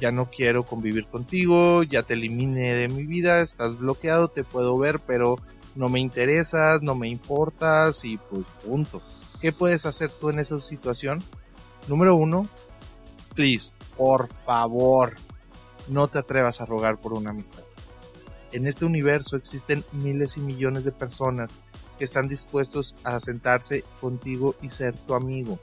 ya 0.00 0.12
no 0.12 0.30
quiero 0.30 0.64
convivir 0.64 1.06
contigo, 1.06 1.82
ya 1.82 2.04
te 2.04 2.14
eliminé 2.14 2.74
de 2.74 2.86
mi 2.86 3.04
vida, 3.04 3.40
estás 3.40 3.76
bloqueado, 3.76 4.28
te 4.28 4.44
puedo 4.44 4.78
ver, 4.78 5.00
pero 5.00 5.38
no 5.74 5.88
me 5.88 5.98
interesas, 5.98 6.82
no 6.82 6.94
me 6.94 7.08
importas 7.08 8.04
y 8.04 8.16
pues 8.16 8.46
punto. 8.64 9.02
¿Qué 9.40 9.52
puedes 9.52 9.86
hacer 9.86 10.12
tú 10.12 10.30
en 10.30 10.38
esa 10.38 10.60
situación? 10.60 11.24
Número 11.88 12.14
uno, 12.14 12.48
please, 13.34 13.72
por 13.96 14.28
favor, 14.28 15.16
no 15.88 16.06
te 16.06 16.20
atrevas 16.20 16.60
a 16.60 16.66
rogar 16.66 17.00
por 17.00 17.12
una 17.12 17.30
amistad. 17.30 17.64
En 18.52 18.66
este 18.66 18.84
universo 18.84 19.36
existen 19.36 19.84
miles 19.92 20.36
y 20.36 20.40
millones 20.40 20.84
de 20.84 20.92
personas 20.92 21.58
que 21.98 22.04
están 22.04 22.28
dispuestos 22.28 22.96
a 23.04 23.20
sentarse 23.20 23.84
contigo 24.00 24.56
y 24.60 24.70
ser 24.70 24.98
tu 24.98 25.14
amigo. 25.14 25.60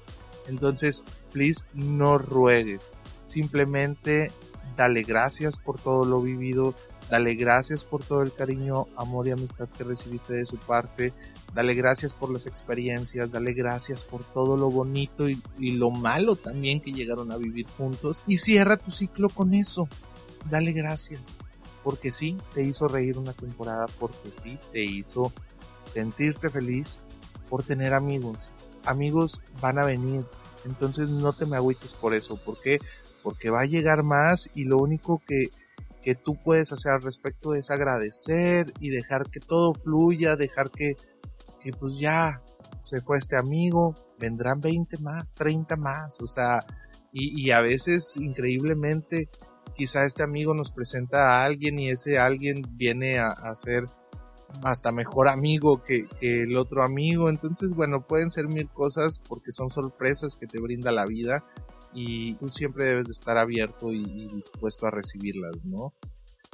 Entonces, 0.48 1.04
please, 1.34 1.66
no 1.74 2.18
ruegues. 2.18 2.92
Simplemente 3.26 4.32
dale 4.78 5.04
gracias 5.04 5.60
por 5.60 5.82
todo 5.82 6.06
lo 6.06 6.22
vivido, 6.22 6.76
dale 7.10 7.36
gracias 7.36 7.84
por 7.84 8.06
todo 8.06 8.22
el 8.22 8.34
cariño, 8.34 8.88
amor 8.96 9.28
y 9.28 9.32
amistad 9.32 9.68
que 9.68 9.84
recibiste 9.84 10.34
de 10.34 10.46
su 10.46 10.58
parte, 10.58 11.14
dale 11.54 11.74
gracias 11.74 12.16
por 12.16 12.32
las 12.32 12.48
experiencias, 12.48 13.32
dale 13.32 13.54
gracias 13.54 14.06
por 14.06 14.24
todo 14.24 14.56
lo 14.56 14.70
bonito 14.70 15.28
y, 15.28 15.42
y, 15.58 15.72
lo 15.72 15.90
malo 15.90 16.36
también 16.36 16.80
que 16.80 16.94
llegaron 16.94 17.32
a 17.32 17.38
vivir 17.38 17.66
juntos. 17.78 18.24
Y 18.28 18.38
cierra 18.38 18.78
tu 18.78 18.92
ciclo 18.92 19.30
con 19.30 19.54
eso, 19.56 19.90
dale 20.50 20.72
gracias 20.72 21.36
porque 21.88 22.12
sí 22.12 22.38
te 22.54 22.64
hizo 22.64 22.90
reír 22.90 23.18
una 23.18 23.32
temporada, 23.32 23.86
porque 23.98 24.34
sí 24.34 24.60
te 24.74 24.84
hizo 24.84 25.32
sentirte 25.86 26.50
feliz 26.50 27.00
por 27.50 27.64
tener 27.64 27.94
amigos. 27.94 28.50
Amigos 28.84 29.40
van 29.62 29.80
a 29.80 29.86
venir, 29.86 30.26
entonces 30.66 31.10
no 31.10 31.32
te 31.32 31.46
me 31.46 31.56
agüites 31.56 31.94
por 31.94 32.14
eso, 32.14 32.36
¿por 32.44 32.60
qué? 32.60 32.80
Porque 33.24 33.52
va 33.52 33.62
a 33.62 33.66
llegar 33.68 34.04
más 34.04 34.52
y 34.54 34.66
lo 34.66 34.80
único 34.80 35.22
que, 35.26 35.48
que 36.02 36.14
tú 36.14 36.36
puedes 36.36 36.74
hacer 36.74 36.92
al 36.92 37.02
respecto 37.02 37.56
es 37.56 37.72
agradecer 37.72 38.74
y 38.82 38.90
dejar 38.90 39.30
que 39.30 39.40
todo 39.40 39.74
fluya, 39.74 40.36
dejar 40.36 40.72
que, 40.72 40.98
que 41.62 41.72
pues 41.72 41.98
ya 41.98 42.42
se 42.82 43.00
fue 43.00 43.18
este 43.18 43.38
amigo, 43.38 43.94
vendrán 44.20 44.60
20 44.60 44.98
más, 44.98 45.34
30 45.34 45.78
más, 45.78 46.20
o 46.20 46.28
sea, 46.28 46.66
y, 47.14 47.42
y 47.42 47.52
a 47.52 47.62
veces 47.62 48.18
increíblemente 48.18 49.30
quizá 49.76 50.06
este 50.06 50.24
amigo 50.24 50.54
nos 50.54 50.72
presenta 50.72 51.30
a 51.30 51.46
alguien 51.46 51.80
y 51.80 51.90
ese 51.90 52.20
alguien 52.20 52.64
viene 52.72 53.20
a, 53.20 53.34
ser 53.56 53.86
hasta 54.64 54.92
mejor 54.92 55.28
amigo 55.28 55.84
que, 55.84 56.08
el 56.22 56.58
otro 56.58 56.84
amigo. 56.84 57.30
Entonces, 57.30 57.72
bueno, 57.74 58.06
pueden 58.08 58.30
ser 58.30 58.48
mil 58.48 58.70
cosas 58.70 59.22
porque 59.28 59.52
son 59.52 59.70
sorpresas 59.70 60.36
que 60.36 60.48
te 60.48 60.60
brinda 60.60 60.92
la 60.92 61.06
vida 61.06 61.44
y 61.94 62.36
tú 62.36 62.50
siempre 62.50 62.86
debes 62.86 63.08
de 63.08 63.14
estar 63.14 63.38
abierto 63.38 63.92
y, 63.92 64.28
dispuesto 64.28 64.86
a 64.86 64.92
recibirlas, 64.92 65.64
¿no? 65.66 65.94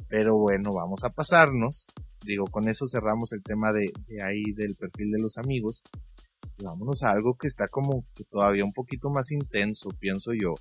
Pero 0.10 0.38
bueno, 0.38 0.72
vamos 0.74 1.04
a 1.04 1.10
pasarnos. 1.10 1.88
Digo, 2.26 2.46
con 2.46 2.68
eso 2.68 2.86
cerramos 2.88 3.34
el 3.34 3.44
tema 3.44 3.74
de, 3.74 3.92
de 4.08 4.24
ahí 4.24 4.54
del 4.54 4.76
perfil 4.76 5.12
de 5.12 5.22
los 5.22 5.38
amigos. 5.38 5.84
Y 6.58 6.64
vámonos 6.64 7.04
a 7.04 7.12
algo 7.12 7.36
que 7.36 7.48
está 7.48 7.68
como 7.68 8.06
que 8.14 8.24
todavía 8.26 8.64
un 8.64 8.74
poquito 8.74 9.10
más 9.10 9.32
intenso, 9.32 9.90
pienso 10.00 10.34
yo 10.34 10.56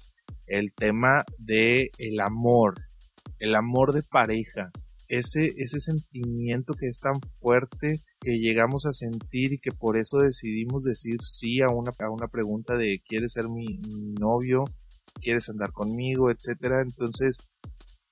el 0.47 0.73
tema 0.75 1.25
de 1.39 1.91
el 1.99 2.21
amor, 2.21 2.75
el 3.39 3.55
amor 3.55 3.93
de 3.93 4.03
pareja, 4.03 4.71
ese, 5.09 5.53
ese 5.57 5.79
sentimiento 5.79 6.73
que 6.75 6.87
es 6.87 6.99
tan 6.99 7.21
fuerte 7.39 7.97
que 8.21 8.39
llegamos 8.39 8.87
a 8.87 8.93
sentir 8.93 9.53
y 9.53 9.59
que 9.59 9.73
por 9.73 9.99
eso 9.99 10.19
decidimos 10.19 10.85
decir 10.85 11.17
sí 11.21 11.61
a 11.61 11.69
una, 11.69 11.93
a 11.99 12.11
una 12.11 12.29
pregunta 12.29 12.77
de 12.77 13.03
¿quieres 13.07 13.33
ser 13.33 13.49
mi, 13.49 13.79
novio? 14.19 14.65
¿Quieres 15.21 15.51
andar 15.51 15.73
conmigo? 15.73 16.31
etcétera. 16.31 16.81
Entonces, 16.81 17.41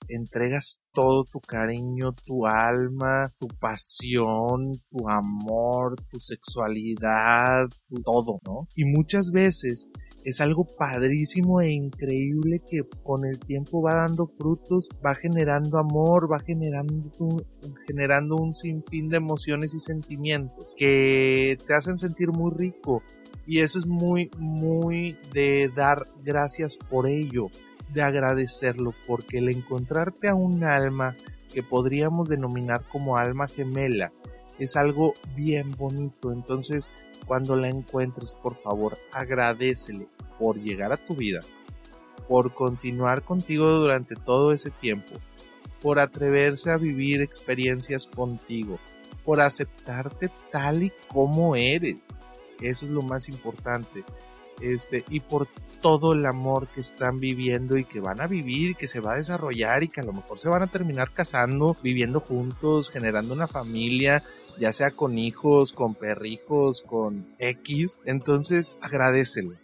entregas 0.08 0.80
todo 0.92 1.24
tu 1.24 1.40
cariño, 1.40 2.12
tu 2.12 2.46
alma, 2.46 3.32
tu 3.38 3.48
pasión, 3.48 4.72
tu 4.90 5.08
amor, 5.08 5.96
tu 6.10 6.18
sexualidad, 6.20 7.66
todo, 8.04 8.40
¿no? 8.44 8.66
Y 8.74 8.84
muchas 8.84 9.30
veces 9.32 9.88
es 10.24 10.40
algo 10.40 10.64
padrísimo 10.64 11.60
e 11.60 11.70
increíble 11.70 12.60
que 12.60 12.82
con 13.02 13.24
el 13.24 13.38
tiempo 13.38 13.80
va 13.82 13.94
dando 13.94 14.26
frutos, 14.26 14.88
va 15.04 15.14
generando 15.14 15.78
amor, 15.78 16.30
va 16.30 16.40
generando 16.40 17.10
un, 17.18 17.44
generando 17.86 18.36
un 18.36 18.52
sinfín 18.52 19.08
de 19.08 19.16
emociones 19.16 19.74
y 19.74 19.80
sentimientos 19.80 20.74
que 20.76 21.56
te 21.66 21.74
hacen 21.74 21.96
sentir 21.96 22.28
muy 22.28 22.52
rico. 22.52 23.02
Y 23.46 23.60
eso 23.60 23.78
es 23.78 23.86
muy, 23.86 24.30
muy 24.38 25.16
de 25.32 25.70
dar 25.74 26.04
gracias 26.22 26.76
por 26.76 27.06
ello 27.06 27.48
de 27.92 28.02
agradecerlo 28.02 28.94
porque 29.06 29.38
el 29.38 29.48
encontrarte 29.48 30.28
a 30.28 30.34
un 30.34 30.64
alma 30.64 31.16
que 31.52 31.62
podríamos 31.62 32.28
denominar 32.28 32.86
como 32.88 33.16
alma 33.16 33.48
gemela 33.48 34.12
es 34.58 34.76
algo 34.76 35.14
bien 35.34 35.72
bonito. 35.72 36.32
Entonces, 36.32 36.90
cuando 37.30 37.54
la 37.54 37.68
encuentres, 37.68 38.34
por 38.34 38.56
favor, 38.56 38.98
agradecele 39.12 40.08
por 40.36 40.58
llegar 40.58 40.92
a 40.92 40.96
tu 40.96 41.14
vida, 41.14 41.42
por 42.26 42.52
continuar 42.52 43.22
contigo 43.22 43.70
durante 43.70 44.16
todo 44.16 44.52
ese 44.52 44.70
tiempo, 44.70 45.14
por 45.80 46.00
atreverse 46.00 46.72
a 46.72 46.76
vivir 46.76 47.22
experiencias 47.22 48.08
contigo, 48.08 48.80
por 49.24 49.40
aceptarte 49.40 50.28
tal 50.50 50.82
y 50.82 50.92
como 51.06 51.54
eres. 51.54 52.12
Eso 52.60 52.86
es 52.86 52.90
lo 52.90 53.02
más 53.02 53.28
importante. 53.28 54.02
Este, 54.60 55.04
y 55.08 55.20
por 55.20 55.48
todo 55.80 56.12
el 56.12 56.26
amor 56.26 56.68
que 56.68 56.80
están 56.80 57.20
viviendo 57.20 57.76
y 57.76 57.84
que 57.84 58.00
van 58.00 58.20
a 58.20 58.26
vivir, 58.26 58.76
que 58.76 58.86
se 58.86 59.00
va 59.00 59.14
a 59.14 59.16
desarrollar 59.16 59.82
y 59.82 59.88
que 59.88 60.00
a 60.00 60.04
lo 60.04 60.12
mejor 60.12 60.38
se 60.38 60.48
van 60.48 60.62
a 60.62 60.70
terminar 60.70 61.12
casando, 61.12 61.76
viviendo 61.82 62.20
juntos, 62.20 62.90
generando 62.90 63.34
una 63.34 63.48
familia, 63.48 64.22
ya 64.58 64.72
sea 64.72 64.90
con 64.90 65.18
hijos, 65.18 65.72
con 65.72 65.94
perrijos, 65.94 66.82
con 66.82 67.34
X. 67.38 67.98
Entonces, 68.04 68.78
agradecelo. 68.82 69.56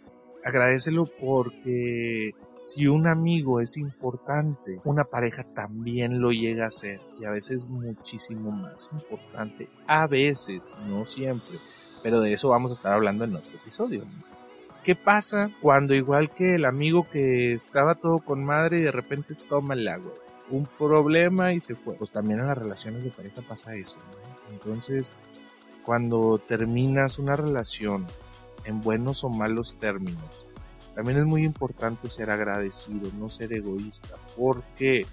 Agradecelo 0.43 1.05
porque 1.19 2.33
si 2.63 2.87
un 2.87 3.07
amigo 3.07 3.61
es 3.61 3.77
importante, 3.77 4.81
una 4.83 5.05
pareja 5.05 5.43
también 5.43 6.19
lo 6.19 6.31
llega 6.31 6.67
a 6.67 6.71
ser 6.71 6.99
y 7.19 7.25
a 7.25 7.31
veces 7.31 7.69
muchísimo 7.69 8.51
más 8.51 8.91
importante. 8.91 9.69
A 9.87 10.07
veces, 10.07 10.73
no 10.87 11.05
siempre, 11.05 11.59
pero 12.03 12.19
de 12.19 12.33
eso 12.33 12.49
vamos 12.49 12.71
a 12.71 12.73
estar 12.73 12.93
hablando 12.93 13.23
en 13.23 13.35
otro 13.35 13.55
episodio. 13.55 14.05
¿Qué 14.87 14.95
pasa 14.95 15.51
cuando 15.61 15.93
igual 15.93 16.33
que 16.33 16.55
el 16.55 16.63
amigo 16.63 17.09
que 17.09 17.51
estaba 17.51 17.95
todo 17.95 18.19
con 18.19 18.45
madre 18.45 18.79
y 18.79 18.83
de 18.83 18.93
repente 18.93 19.35
toma 19.49 19.73
el 19.73 19.85
agua? 19.85 20.13
Un 20.49 20.65
problema 20.65 21.51
y 21.51 21.59
se 21.59 21.75
fue. 21.75 21.95
Pues 21.95 22.13
también 22.13 22.39
en 22.39 22.47
las 22.47 22.57
relaciones 22.57 23.03
de 23.03 23.09
pareja 23.09 23.41
pasa 23.41 23.75
eso. 23.75 23.99
Entonces, 24.49 25.11
cuando 25.83 26.37
terminas 26.37 27.19
una 27.19 27.35
relación 27.35 28.07
en 28.63 28.79
buenos 28.79 29.25
o 29.25 29.29
malos 29.29 29.77
términos, 29.77 30.45
también 30.95 31.17
es 31.17 31.25
muy 31.25 31.43
importante 31.43 32.09
ser 32.09 32.29
agradecido, 32.29 33.11
no 33.19 33.27
ser 33.29 33.51
egoísta. 33.51 34.15
¿Por 34.37 34.63
qué? 34.77 35.05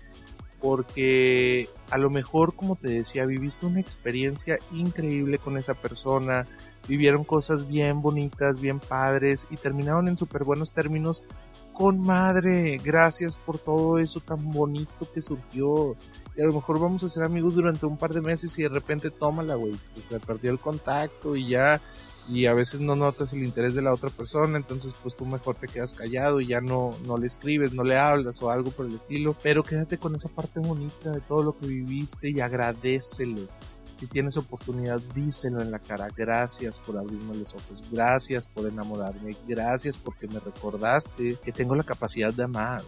Porque 0.61 1.69
a 1.91 1.99
lo 1.99 2.11
mejor, 2.11 2.55
como 2.55 2.77
te 2.77 2.91
decía, 2.91 3.27
viviste 3.27 3.67
una 3.67 3.81
experiencia 3.81 4.57
increíble 4.71 5.39
con 5.39 5.59
esa 5.59 5.75
persona, 5.75 6.47
vivieron 6.89 7.25
cosas 7.25 7.67
bien 7.67 8.03
bonitas, 8.03 8.61
bien 8.61 8.81
padres 8.81 9.47
y 9.51 9.57
terminaron 9.57 10.09
en 10.09 10.17
súper 10.17 10.45
buenos 10.45 10.73
términos, 10.73 11.25
con 11.73 12.01
madre, 12.01 12.81
gracias 12.83 13.37
por 13.37 13.59
todo 13.59 13.99
eso 13.99 14.21
tan 14.21 14.51
bonito 14.53 15.11
que 15.13 15.21
surgió. 15.21 15.97
Y 16.37 16.43
a 16.43 16.47
lo 16.47 16.53
mejor 16.53 16.81
vamos 16.81 17.03
a 17.03 17.09
ser 17.09 17.25
amigos 17.25 17.55
durante 17.55 17.87
un 17.87 17.97
par 17.97 18.13
de 18.13 18.21
meses 18.21 18.59
y 18.59 18.63
de 18.63 18.69
repente 18.69 19.11
tómala, 19.11 19.55
güey. 19.55 19.79
Te 20.09 20.21
perdió 20.21 20.51
el 20.51 20.59
contacto 20.59 21.37
y 21.37 21.49
ya 21.49 21.81
y 22.29 22.47
a 22.47 22.55
veces 22.55 22.81
no 22.81 22.97
notas 22.97 23.33
el 23.33 23.43
interés 23.43 23.75
de 23.75 23.83
la 23.83 23.93
otra 23.93 24.11
persona, 24.11 24.57
entonces 24.57 24.97
pues 25.03 25.15
tú 25.15 25.27
mejor 25.27 25.57
te 25.57 25.69
quedas 25.69 25.93
callado 25.93 26.41
y 26.41 26.47
ya 26.47 26.61
no, 26.61 26.97
no 27.05 27.19
le 27.19 27.27
escribes, 27.27 27.73
no 27.73 27.85
le 27.85 27.99
hablas 27.99 28.43
o 28.43 28.51
algo 28.51 28.71
por 28.71 28.87
el 28.87 28.95
estilo, 28.95 29.37
pero 29.43 29.63
quédate 29.63 29.99
con 29.99 30.15
esa 30.15 30.29
parte 30.31 30.61
bonita 30.61 31.11
de 31.11 31.21
todo 31.21 31.43
lo 31.43 31.59
que 31.59 31.67
viviste 31.67 32.31
y 32.31 32.41
agradecele. 32.41 33.49
Si 33.95 34.07
tienes 34.07 34.37
oportunidad, 34.37 35.01
díselo 35.15 35.63
en 35.63 35.71
la 35.71 35.79
cara. 35.79 36.09
Gracias 36.15 36.81
por 36.81 36.99
abrirme 36.99 37.35
los 37.37 37.55
ojos. 37.55 37.83
Gracias 37.91 38.49
por 38.49 38.67
enamorarme. 38.67 39.37
Gracias 39.47 39.97
porque 39.97 40.27
me 40.27 40.41
recordaste 40.41 41.39
que 41.43 41.53
tengo 41.53 41.75
la 41.75 41.85
capacidad 41.85 42.35
de 42.35 42.45
amar 42.45 42.83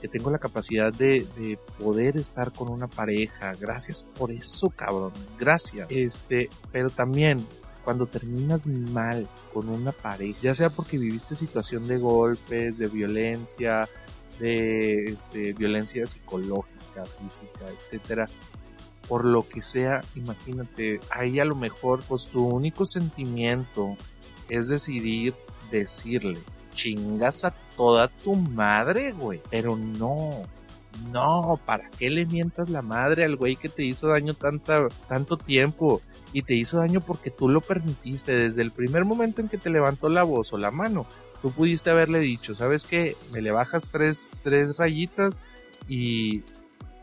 que 0.00 0.08
tengo 0.08 0.30
la 0.30 0.38
capacidad 0.38 0.92
de, 0.92 1.26
de, 1.36 1.58
poder 1.78 2.16
estar 2.16 2.52
con 2.52 2.68
una 2.68 2.88
pareja. 2.88 3.52
Gracias 3.52 4.02
por 4.02 4.30
eso, 4.30 4.70
cabrón. 4.70 5.12
Gracias. 5.38 5.86
Este, 5.90 6.48
pero 6.72 6.88
también 6.88 7.46
cuando 7.84 8.06
terminas 8.06 8.66
mal 8.66 9.28
con 9.52 9.68
una 9.68 9.92
pareja, 9.92 10.38
ya 10.42 10.54
sea 10.54 10.70
porque 10.70 10.98
viviste 10.98 11.34
situación 11.34 11.86
de 11.86 11.98
golpes, 11.98 12.78
de 12.78 12.88
violencia, 12.88 13.88
de 14.38 15.06
este, 15.06 15.52
violencia 15.52 16.06
psicológica, 16.06 17.04
física, 17.20 17.66
etcétera, 17.80 18.28
por 19.10 19.24
lo 19.24 19.48
que 19.48 19.60
sea, 19.60 20.04
imagínate, 20.14 21.00
ahí 21.10 21.40
a 21.40 21.44
lo 21.44 21.56
mejor, 21.56 22.04
pues 22.06 22.28
tu 22.28 22.46
único 22.46 22.86
sentimiento 22.86 23.96
es 24.48 24.68
decidir 24.68 25.34
decirle, 25.68 26.38
chingas 26.74 27.44
a 27.44 27.50
toda 27.76 28.06
tu 28.06 28.36
madre, 28.36 29.10
güey, 29.10 29.42
pero 29.50 29.74
no, 29.74 30.44
no, 31.12 31.58
¿para 31.66 31.90
qué 31.90 32.08
le 32.08 32.24
mientas 32.24 32.70
la 32.70 32.82
madre 32.82 33.24
al 33.24 33.34
güey 33.34 33.56
que 33.56 33.68
te 33.68 33.82
hizo 33.82 34.06
daño 34.06 34.34
tanta, 34.34 34.88
tanto 35.08 35.36
tiempo? 35.36 36.02
Y 36.32 36.42
te 36.42 36.54
hizo 36.54 36.78
daño 36.78 37.00
porque 37.00 37.32
tú 37.32 37.48
lo 37.48 37.62
permitiste 37.62 38.30
desde 38.30 38.62
el 38.62 38.70
primer 38.70 39.04
momento 39.04 39.40
en 39.40 39.48
que 39.48 39.58
te 39.58 39.70
levantó 39.70 40.08
la 40.08 40.22
voz 40.22 40.52
o 40.52 40.56
la 40.56 40.70
mano. 40.70 41.04
Tú 41.42 41.50
pudiste 41.50 41.90
haberle 41.90 42.20
dicho, 42.20 42.54
¿sabes 42.54 42.84
qué? 42.84 43.16
Me 43.32 43.42
le 43.42 43.50
bajas 43.50 43.88
tres, 43.90 44.30
tres 44.44 44.76
rayitas 44.76 45.36
y... 45.88 46.44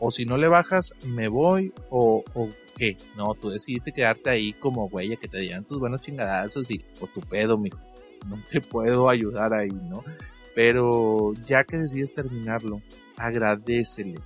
O 0.00 0.10
si 0.10 0.24
no 0.24 0.36
le 0.36 0.48
bajas, 0.48 0.94
me 1.04 1.28
voy 1.28 1.72
o, 1.90 2.24
o 2.34 2.48
qué. 2.76 2.96
No, 3.16 3.34
tú 3.34 3.50
decidiste 3.50 3.92
quedarte 3.92 4.30
ahí 4.30 4.52
como 4.52 4.88
güey, 4.88 5.16
que 5.16 5.28
te 5.28 5.38
dieran 5.38 5.64
tus 5.64 5.78
buenos 5.78 6.02
chingadazos 6.02 6.70
y 6.70 6.84
pues 6.98 7.12
tu 7.12 7.20
pedo, 7.20 7.58
mijo. 7.58 7.80
No 8.26 8.42
te 8.50 8.60
puedo 8.62 9.08
ayudar 9.08 9.54
ahí, 9.54 9.70
¿no? 9.70 10.04
Pero 10.54 11.34
ya 11.46 11.64
que 11.64 11.76
decides 11.76 12.14
terminarlo, 12.14 12.82
agradecele. 13.16 14.20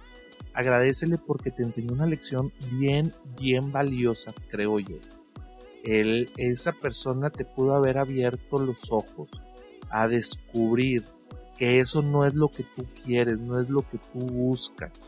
Agradecele 0.55 1.19
porque 1.19 1.51
te 1.51 1.63
enseñó 1.63 1.93
una 1.93 2.07
lección 2.07 2.53
bien, 2.71 3.13
bien 3.41 3.73
valiosa, 3.73 4.35
creo 4.49 4.79
yo. 4.79 4.97
Él, 5.83 6.31
esa 6.37 6.73
persona 6.73 7.31
te 7.31 7.45
pudo 7.45 7.75
haber 7.75 7.99
abierto 7.99 8.59
los 8.59 8.93
ojos 8.93 9.31
a 9.91 10.07
descubrir 10.09 11.05
que 11.59 11.81
eso 11.81 12.03
no 12.03 12.25
es 12.25 12.35
lo 12.35 12.49
que 12.49 12.65
tú 12.65 12.87
quieres, 13.05 13.41
no 13.41 13.61
es 13.61 13.69
lo 13.69 13.83
que 13.89 13.99
tú 13.99 14.21
buscas, 14.21 15.03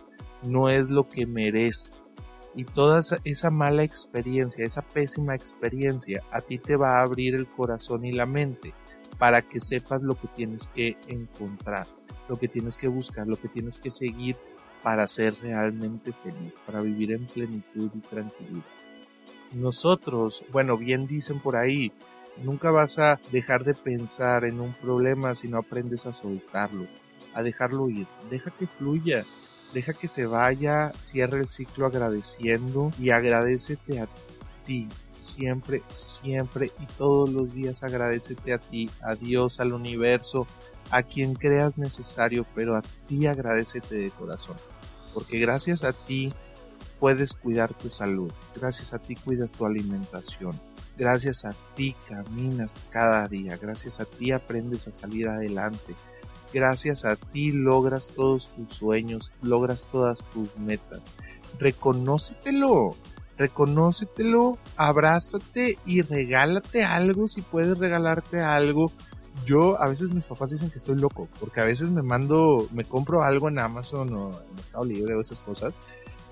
no 0.44 0.68
es 0.68 0.88
lo 0.88 1.08
que 1.08 1.26
mereces. 1.26 2.14
Y 2.54 2.64
toda 2.64 3.00
esa, 3.24 3.50
mala 3.50 3.82
experiencia, 3.82 4.64
esa 4.64 4.82
pésima 4.82 5.34
experiencia, 5.34 6.22
a 6.30 6.40
ti 6.40 6.58
te 6.58 6.76
va 6.76 6.98
a 6.98 7.02
abrir 7.02 7.34
el 7.34 7.48
corazón 7.48 8.04
y 8.04 8.12
la 8.12 8.26
mente 8.26 8.74
para 9.18 9.42
que 9.42 9.58
sepas 9.60 10.02
lo 10.02 10.14
que 10.14 10.28
tienes 10.28 10.68
que 10.68 10.96
encontrar 11.08 11.86
lo 12.28 12.36
que 12.38 12.48
tienes 12.48 12.76
que 12.76 12.88
buscar, 12.88 13.26
lo 13.26 13.36
que 13.36 13.48
tienes 13.48 13.78
que 13.78 13.90
seguir 13.90 14.36
para 14.82 15.06
ser 15.06 15.34
realmente 15.40 16.12
feliz, 16.12 16.60
para 16.64 16.80
vivir 16.80 17.12
en 17.12 17.26
plenitud 17.26 17.90
y 17.94 18.00
tranquilidad. 18.00 18.64
Nosotros, 19.52 20.44
bueno, 20.52 20.76
bien 20.76 21.06
dicen 21.06 21.40
por 21.40 21.56
ahí, 21.56 21.92
nunca 22.42 22.70
vas 22.70 22.98
a 22.98 23.20
dejar 23.30 23.64
de 23.64 23.74
pensar 23.74 24.44
en 24.44 24.60
un 24.60 24.74
problema 24.74 25.34
si 25.34 25.48
no 25.48 25.58
aprendes 25.58 26.06
a 26.06 26.12
soltarlo, 26.12 26.86
a 27.34 27.42
dejarlo 27.42 27.88
ir, 27.88 28.06
deja 28.30 28.50
que 28.50 28.66
fluya, 28.66 29.24
deja 29.74 29.92
que 29.92 30.08
se 30.08 30.24
vaya, 30.24 30.92
cierra 31.00 31.38
el 31.38 31.50
ciclo 31.50 31.86
agradeciendo 31.86 32.92
y 32.98 33.10
agradecete 33.10 34.00
a 34.00 34.08
ti, 34.64 34.88
siempre, 35.18 35.82
siempre 35.92 36.72
y 36.78 36.86
todos 36.96 37.28
los 37.28 37.52
días. 37.52 37.82
Agradecete 37.82 38.54
a 38.54 38.58
ti, 38.58 38.88
a 39.02 39.16
Dios, 39.16 39.60
al 39.60 39.72
universo, 39.72 40.46
a 40.90 41.02
quien 41.02 41.34
creas 41.34 41.76
necesario, 41.76 42.46
pero 42.54 42.76
a 42.76 42.82
ti 43.08 43.26
agradecete 43.26 43.96
de 43.96 44.10
corazón, 44.10 44.56
porque 45.12 45.38
gracias 45.40 45.82
a 45.82 45.92
ti 45.92 46.32
puedes 47.00 47.34
cuidar 47.34 47.74
tu 47.74 47.90
salud, 47.90 48.32
gracias 48.54 48.94
a 48.94 48.98
ti 48.98 49.16
cuidas 49.16 49.52
tu 49.52 49.66
alimentación, 49.66 50.58
gracias 50.96 51.44
a 51.44 51.54
ti 51.74 51.96
caminas 52.08 52.78
cada 52.90 53.26
día, 53.28 53.56
gracias 53.56 54.00
a 54.00 54.04
ti 54.04 54.30
aprendes 54.30 54.86
a 54.86 54.92
salir 54.92 55.28
adelante, 55.28 55.96
gracias 56.54 57.04
a 57.04 57.16
ti 57.16 57.52
logras 57.52 58.12
todos 58.16 58.50
tus 58.52 58.70
sueños, 58.70 59.32
logras 59.42 59.88
todas 59.92 60.24
tus 60.32 60.56
metas. 60.56 61.10
Reconócetelo, 61.58 62.96
reconócetelo, 63.36 64.56
abrázate 64.76 65.78
y 65.84 66.00
regálate 66.00 66.84
algo 66.84 67.28
si 67.28 67.42
puedes 67.42 67.76
regalarte 67.76 68.40
algo 68.40 68.90
yo 69.44 69.80
a 69.80 69.88
veces 69.88 70.12
mis 70.12 70.24
papás 70.24 70.50
dicen 70.50 70.70
que 70.70 70.76
estoy 70.76 70.96
loco, 70.96 71.28
porque 71.40 71.60
a 71.60 71.64
veces 71.64 71.90
me 71.90 72.02
mando, 72.02 72.68
me 72.72 72.84
compro 72.84 73.22
algo 73.22 73.48
en 73.48 73.58
Amazon 73.58 74.14
o 74.14 74.30
en 74.30 74.54
Mercado 74.54 74.84
Libre 74.84 75.14
o 75.14 75.20
esas 75.20 75.40
cosas. 75.40 75.80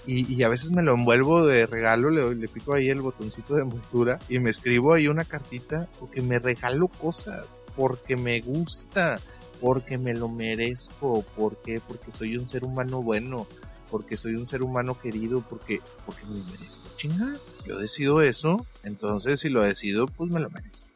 Y, 0.05 0.43
a 0.43 0.49
veces 0.49 0.73
me 0.73 0.83
lo 0.83 0.95
envuelvo 0.95 1.47
de 1.47 1.65
regalo, 1.65 2.11
le, 2.11 2.49
pico 2.49 2.73
ahí 2.73 2.89
el 2.89 3.03
botoncito 3.03 3.55
de 3.55 3.63
envoltura 3.63 4.19
y 4.29 4.41
me 4.41 4.51
escribo 4.51 4.95
ahí 4.95 5.07
una 5.07 5.25
cartita 5.25 5.89
porque 6.01 6.21
me 6.23 6.41
regalo 6.41 6.89
cosas, 6.89 7.61
porque 7.77 8.17
me 8.17 8.41
gusta, 8.41 9.21
porque 9.63 9.97
me 9.97 10.13
lo 10.13 10.29
merezco, 10.29 11.25
porque, 11.37 11.81
porque 11.81 12.11
soy 12.11 12.37
un 12.37 12.47
ser 12.47 12.65
humano 12.65 13.01
bueno, 13.01 13.47
porque 13.91 14.17
soy 14.17 14.35
un 14.35 14.45
ser 14.45 14.63
humano 14.63 14.99
querido, 15.01 15.45
porque, 15.49 15.81
porque 16.05 16.27
me 16.27 16.39
lo 16.39 16.45
merezco, 16.45 16.83
chinga. 16.97 17.37
Yo 17.65 17.79
decido 17.79 18.21
eso, 18.21 18.67
entonces 18.83 19.41
si 19.41 19.49
lo 19.49 19.63
decido, 19.63 20.09
pues 20.09 20.31
me 20.31 20.41
lo 20.41 20.51
merezco 20.51 20.93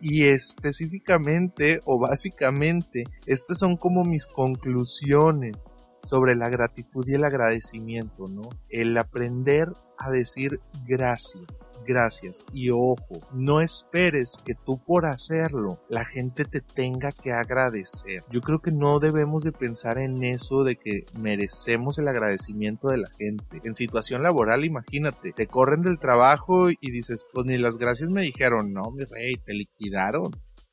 y 0.00 0.24
específicamente 0.24 1.80
o 1.86 1.98
básicamente 1.98 3.04
estas 3.24 3.58
son 3.58 3.78
como 3.78 4.04
mis 4.04 4.26
conclusiones 4.26 5.68
sobre 6.04 6.36
la 6.36 6.48
gratitud 6.48 7.06
y 7.08 7.14
el 7.14 7.24
agradecimiento, 7.24 8.26
¿no? 8.28 8.42
El 8.68 8.96
aprender 8.96 9.68
a 9.98 10.10
decir 10.10 10.60
gracias, 10.86 11.72
gracias 11.86 12.44
y 12.52 12.70
ojo, 12.70 13.20
no 13.32 13.60
esperes 13.60 14.38
que 14.44 14.54
tú 14.54 14.82
por 14.84 15.06
hacerlo 15.06 15.80
la 15.88 16.04
gente 16.04 16.44
te 16.44 16.60
tenga 16.60 17.12
que 17.12 17.32
agradecer. 17.32 18.24
Yo 18.30 18.40
creo 18.42 18.60
que 18.60 18.72
no 18.72 18.98
debemos 18.98 19.44
de 19.44 19.52
pensar 19.52 19.98
en 19.98 20.22
eso 20.24 20.64
de 20.64 20.76
que 20.76 21.06
merecemos 21.18 21.98
el 21.98 22.08
agradecimiento 22.08 22.88
de 22.88 22.98
la 22.98 23.08
gente. 23.18 23.60
En 23.64 23.74
situación 23.74 24.22
laboral, 24.22 24.64
imagínate, 24.64 25.32
te 25.32 25.46
corren 25.46 25.82
del 25.82 25.98
trabajo 25.98 26.70
y 26.70 26.90
dices, 26.90 27.24
pues 27.32 27.46
ni 27.46 27.56
las 27.56 27.78
gracias 27.78 28.10
me 28.10 28.22
dijeron, 28.22 28.72
no, 28.72 28.90
mi 28.90 29.04
rey, 29.04 29.36
te 29.36 29.54
liquidaron. 29.54 30.30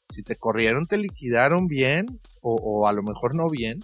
Si 0.10 0.24
te 0.24 0.36
corrieron, 0.36 0.88
te 0.88 0.98
liquidaron 0.98 1.67
bien 1.67 2.20
o, 2.41 2.56
o 2.56 2.88
a 2.88 2.91
lo 2.91 3.02
mejor 3.02 3.34
no 3.34 3.48
bien, 3.48 3.80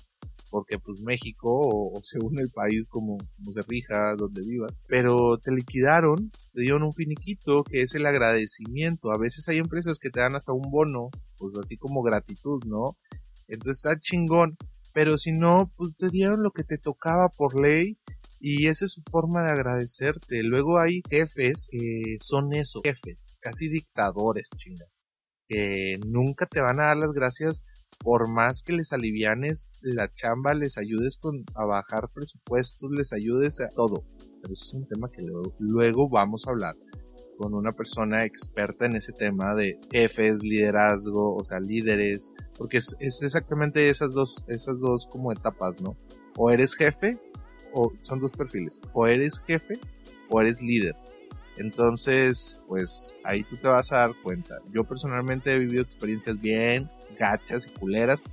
porque 0.50 0.80
pues 0.80 1.00
México 1.02 1.50
o, 1.52 2.00
según 2.04 2.40
el 2.40 2.50
país 2.50 2.88
como, 2.88 3.18
como 3.18 3.52
se 3.52 3.62
rija, 3.64 4.16
donde 4.18 4.42
vivas, 4.42 4.80
pero 4.88 5.38
te 5.38 5.52
liquidaron, 5.52 6.32
te 6.52 6.62
dieron 6.62 6.84
un 6.84 6.94
finiquito 6.94 7.64
que 7.64 7.82
es 7.82 7.96
el 7.96 8.06
agradecimiento. 8.06 9.12
A 9.12 9.18
veces 9.18 9.48
hay 9.48 9.58
empresas 9.58 10.00
que 10.00 10.10
te 10.10 10.20
dan 10.20 10.36
hasta 10.36 10.54
un 10.54 10.70
bono, 10.70 11.10
pues 11.38 11.56
así 11.56 11.78
como 11.78 12.02
gratitud, 12.02 12.64
¿no? 12.66 12.98
Entonces 13.48 13.86
está 13.86 14.00
chingón, 14.00 14.58
pero 14.94 15.18
si 15.18 15.32
no, 15.32 15.72
pues 15.76 15.96
te 15.98 16.10
dieron 16.10 16.44
lo 16.44 16.52
que 16.52 16.64
te 16.64 16.78
tocaba 16.78 17.30
por 17.30 17.60
ley 17.60 17.98
y 18.40 18.68
esa 18.68 18.86
es 18.86 18.92
su 18.92 19.02
forma 19.10 19.44
de 19.44 19.52
agradecerte. 19.52 20.44
Luego 20.44 20.80
hay 20.80 21.02
jefes 21.10 21.68
que 21.72 22.18
son 22.20 22.54
eso, 22.54 22.82
jefes, 22.84 23.36
casi 23.40 23.70
dictadores, 23.70 24.50
chinga, 24.58 24.86
que 25.48 25.98
nunca 26.06 26.46
te 26.46 26.62
van 26.62 26.80
a 26.80 26.88
dar 26.88 26.98
las 26.98 27.12
gracias 27.14 27.64
por 28.00 28.30
más 28.30 28.62
que 28.62 28.74
les 28.74 28.94
alivianes 28.94 29.72
la 29.82 30.12
chamba, 30.14 30.54
les 30.54 30.78
ayudes 30.78 31.18
con, 31.18 31.46
a 31.56 31.66
bajar 31.66 32.10
presupuestos, 32.14 32.92
les 32.92 33.14
ayudes 33.14 33.60
a 33.60 33.70
todo. 33.70 34.04
Pero 34.42 34.54
eso 34.54 34.64
es 34.64 34.74
un 34.74 34.88
tema 34.88 35.10
que 35.12 35.26
luego, 35.60 36.10
vamos 36.10 36.48
a 36.48 36.52
hablar 36.52 36.76
con 37.38 37.54
una 37.54 37.72
persona 37.72 38.26
experta 38.26 38.88
en 38.88 38.96
ese 38.96 39.14
tema 39.14 39.54
de 39.54 39.80
jefes, 39.92 40.42
liderazgo, 40.42 41.36
o 41.36 41.44
sea, 41.44 41.60
líderes, 41.60 42.34
porque 42.58 42.78
es, 42.78 42.96
es, 43.00 43.22
exactamente 43.22 43.90
esas 43.90 44.14
dos, 44.14 44.44
esas 44.48 44.80
dos 44.80 45.06
como 45.06 45.32
etapas, 45.32 45.80
¿no? 45.80 45.96
O 46.36 46.50
eres 46.50 46.74
jefe, 46.74 47.20
o 47.74 47.94
son 48.02 48.20
dos 48.20 48.32
perfiles, 48.32 48.80
o 48.94 49.06
eres 49.06 49.40
jefe, 49.40 49.76
o 50.30 50.42
eres 50.42 50.62
líder. 50.62 50.96
Entonces, 51.58 52.62
pues 52.68 53.16
ahí 53.24 53.44
tú 53.44 53.58
te 53.58 53.68
vas 53.68 53.92
a 53.92 53.98
dar 53.98 54.12
cuenta. 54.24 54.60
Yo 54.72 54.84
personalmente 54.84 55.54
he 55.54 55.60
vivido 55.60 55.82
experiencias 55.82 56.40
bien 56.40 56.90
gachas 57.18 57.68
y 57.68 57.72
culeras, 57.72 58.24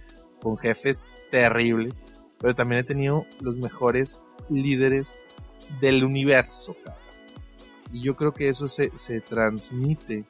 con 0.40 0.56
jefes 0.56 1.12
terribles, 1.30 2.04
pero 2.38 2.54
también 2.54 2.80
he 2.80 2.84
tenido 2.84 3.26
los 3.40 3.58
mejores 3.58 4.22
líderes 4.50 5.20
del 5.80 6.04
universo. 6.04 6.76
Y 7.92 8.00
yo 8.00 8.16
creo 8.16 8.32
que 8.32 8.48
eso 8.48 8.68
se, 8.68 8.96
se 8.96 9.20
transmite 9.20 10.24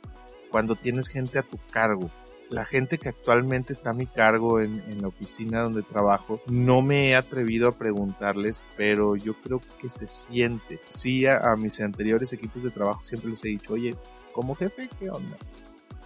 cuando 0.50 0.76
tienes 0.76 1.08
gente 1.08 1.38
a 1.38 1.42
tu 1.42 1.58
cargo 1.70 2.10
la 2.50 2.64
gente 2.64 2.98
que 2.98 3.08
actualmente 3.08 3.72
está 3.72 3.90
a 3.90 3.94
mi 3.94 4.06
cargo 4.06 4.60
en, 4.60 5.00
la 5.00 5.08
oficina 5.08 5.62
donde 5.62 5.82
trabajo, 5.82 6.40
no 6.46 6.82
me 6.82 7.08
he 7.08 7.16
atrevido 7.16 7.68
a 7.68 7.72
preguntarles, 7.72 8.64
pero 8.76 9.16
yo 9.16 9.34
creo 9.40 9.60
que 9.80 9.90
se 9.90 10.06
siente. 10.06 10.80
Sí, 10.88 11.26
a, 11.26 11.54
mis 11.56 11.80
anteriores 11.80 12.32
equipos 12.32 12.62
de 12.62 12.70
trabajo 12.70 13.02
siempre 13.02 13.30
les 13.30 13.44
he 13.44 13.48
dicho, 13.48 13.74
oye, 13.74 13.96
como 14.32 14.54
jefe, 14.54 14.88
¿qué 14.98 15.10
onda? 15.10 15.36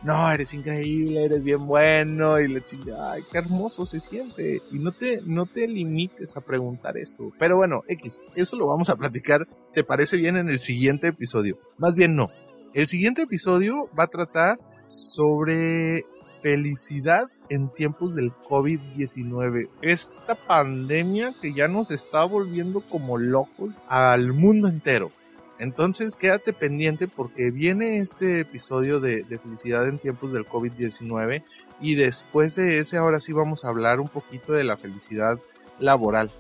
No, 0.03 0.31
eres 0.31 0.55
increíble, 0.55 1.25
eres 1.25 1.45
bien 1.45 1.67
bueno 1.67 2.39
y 2.39 2.47
le 2.47 2.63
chingada, 2.63 3.13
ay, 3.13 3.25
qué 3.31 3.39
hermoso 3.39 3.85
se 3.85 3.99
siente. 3.99 4.63
Y 4.71 4.79
no 4.79 4.93
te, 4.93 5.23
no 5.23 5.47
te 5.47 5.67
limites 5.67 6.37
a 6.37 6.41
preguntar 6.41 6.97
eso. 6.97 7.33
Pero 7.39 7.57
bueno, 7.57 7.83
X, 7.89 8.21
eso 8.37 8.57
lo 8.57 8.69
vamos 8.69 8.91
a 8.91 8.97
platicar, 8.97 9.49
¿te 9.75 9.83
parece 9.83 10.17
bien 10.17 10.37
en 10.37 10.49
el 10.49 10.59
siguiente 10.59 11.09
episodio? 11.09 11.59
Más 11.79 11.97
bien 11.97 12.15
no. 12.15 12.31
El 12.75 12.87
siguiente 12.87 13.23
episodio 13.23 13.91
va 13.99 14.05
a 14.05 14.09
tratar 14.09 14.59
sobre 14.87 16.05
felicidad 16.43 17.29
en 17.49 17.73
tiempos 17.73 18.15
del 18.15 18.31
COVID-19. 18.33 19.69
Esta 19.83 20.35
pandemia 20.47 21.35
que 21.41 21.55
ya 21.55 21.67
nos 21.67 21.91
está 21.91 22.25
volviendo 22.25 22.83
como 22.89 23.19
locos 23.19 23.81
al 23.89 24.33
mundo 24.33 24.69
entero. 24.69 25.11
Entonces 25.59 26.15
quédate 26.15 26.53
pendiente 26.53 27.09
porque 27.09 27.51
viene 27.51 27.97
este 27.97 28.41
episodio 28.41 29.01
de, 29.01 29.25
felicidad 29.43 29.89
en 29.89 29.99
tiempos 29.99 30.33
del 30.33 30.47
COVID-19 30.47 31.43
y 31.81 31.95
después 31.97 32.55
de 32.57 32.79
ese 32.79 32.97
ahora 32.97 33.19
sí 33.19 33.33
vamos 33.33 33.65
a 33.65 33.69
hablar 33.69 34.01
un 34.01 34.09
poquito 34.09 34.53
de 34.53 34.65
la 34.65 34.77
felicidad 34.77 35.39
laboral. 35.81 36.31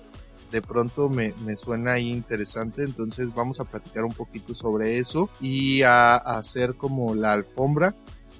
De 0.52 0.62
pronto 0.62 1.08
me, 1.08 1.34
me 1.44 1.56
suena 1.56 1.92
ahí 1.92 2.08
interesante, 2.08 2.82
entonces 2.82 3.34
vamos 3.34 3.60
a 3.60 3.64
platicar 3.64 4.04
un 4.04 4.14
poquito 4.14 4.54
sobre 4.54 4.98
eso 4.98 5.28
y 5.40 5.82
a 5.82 6.14
hacer 6.16 6.76
como 6.76 7.14
la 7.14 7.32
alfombra 7.32 7.94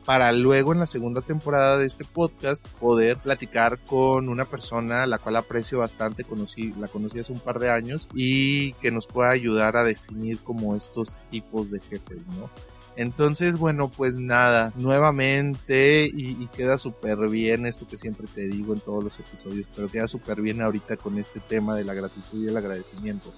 para 0.08 0.32
luego 0.32 0.72
en 0.72 0.78
la 0.78 0.86
segunda 0.86 1.20
temporada 1.20 1.76
de 1.76 1.84
este 1.84 2.02
podcast 2.02 2.66
poder 2.80 3.18
platicar 3.18 3.78
con 3.84 4.30
una 4.30 4.46
persona 4.46 5.04
la 5.04 5.18
cual 5.18 5.36
aprecio 5.36 5.80
bastante, 5.80 6.24
conocí, 6.24 6.72
la 6.80 6.88
conocí 6.88 7.18
hace 7.18 7.30
un 7.30 7.40
par 7.40 7.58
de 7.58 7.70
años 7.70 8.08
y 8.14 8.72
que 8.80 8.90
nos 8.90 9.06
pueda 9.06 9.28
ayudar 9.28 9.76
a 9.76 9.84
definir 9.84 10.38
como 10.38 10.74
estos 10.74 11.18
tipos 11.30 11.70
de 11.70 11.80
jefes, 11.80 12.26
¿no? 12.28 12.48
Entonces, 12.96 13.58
bueno, 13.58 13.90
pues 13.90 14.16
nada, 14.16 14.72
nuevamente 14.76 16.06
y, 16.06 16.42
y 16.42 16.46
queda 16.56 16.78
súper 16.78 17.28
bien 17.28 17.66
esto 17.66 17.86
que 17.86 17.98
siempre 17.98 18.28
te 18.34 18.48
digo 18.48 18.72
en 18.72 18.80
todos 18.80 19.04
los 19.04 19.20
episodios, 19.20 19.68
pero 19.76 19.90
queda 19.90 20.08
súper 20.08 20.40
bien 20.40 20.62
ahorita 20.62 20.96
con 20.96 21.18
este 21.18 21.40
tema 21.40 21.76
de 21.76 21.84
la 21.84 21.92
gratitud 21.92 22.42
y 22.42 22.48
el 22.48 22.56
agradecimiento. 22.56 23.34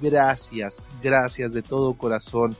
Gracias, 0.00 0.86
gracias 1.02 1.52
de 1.52 1.62
todo 1.62 1.94
corazón 1.94 2.56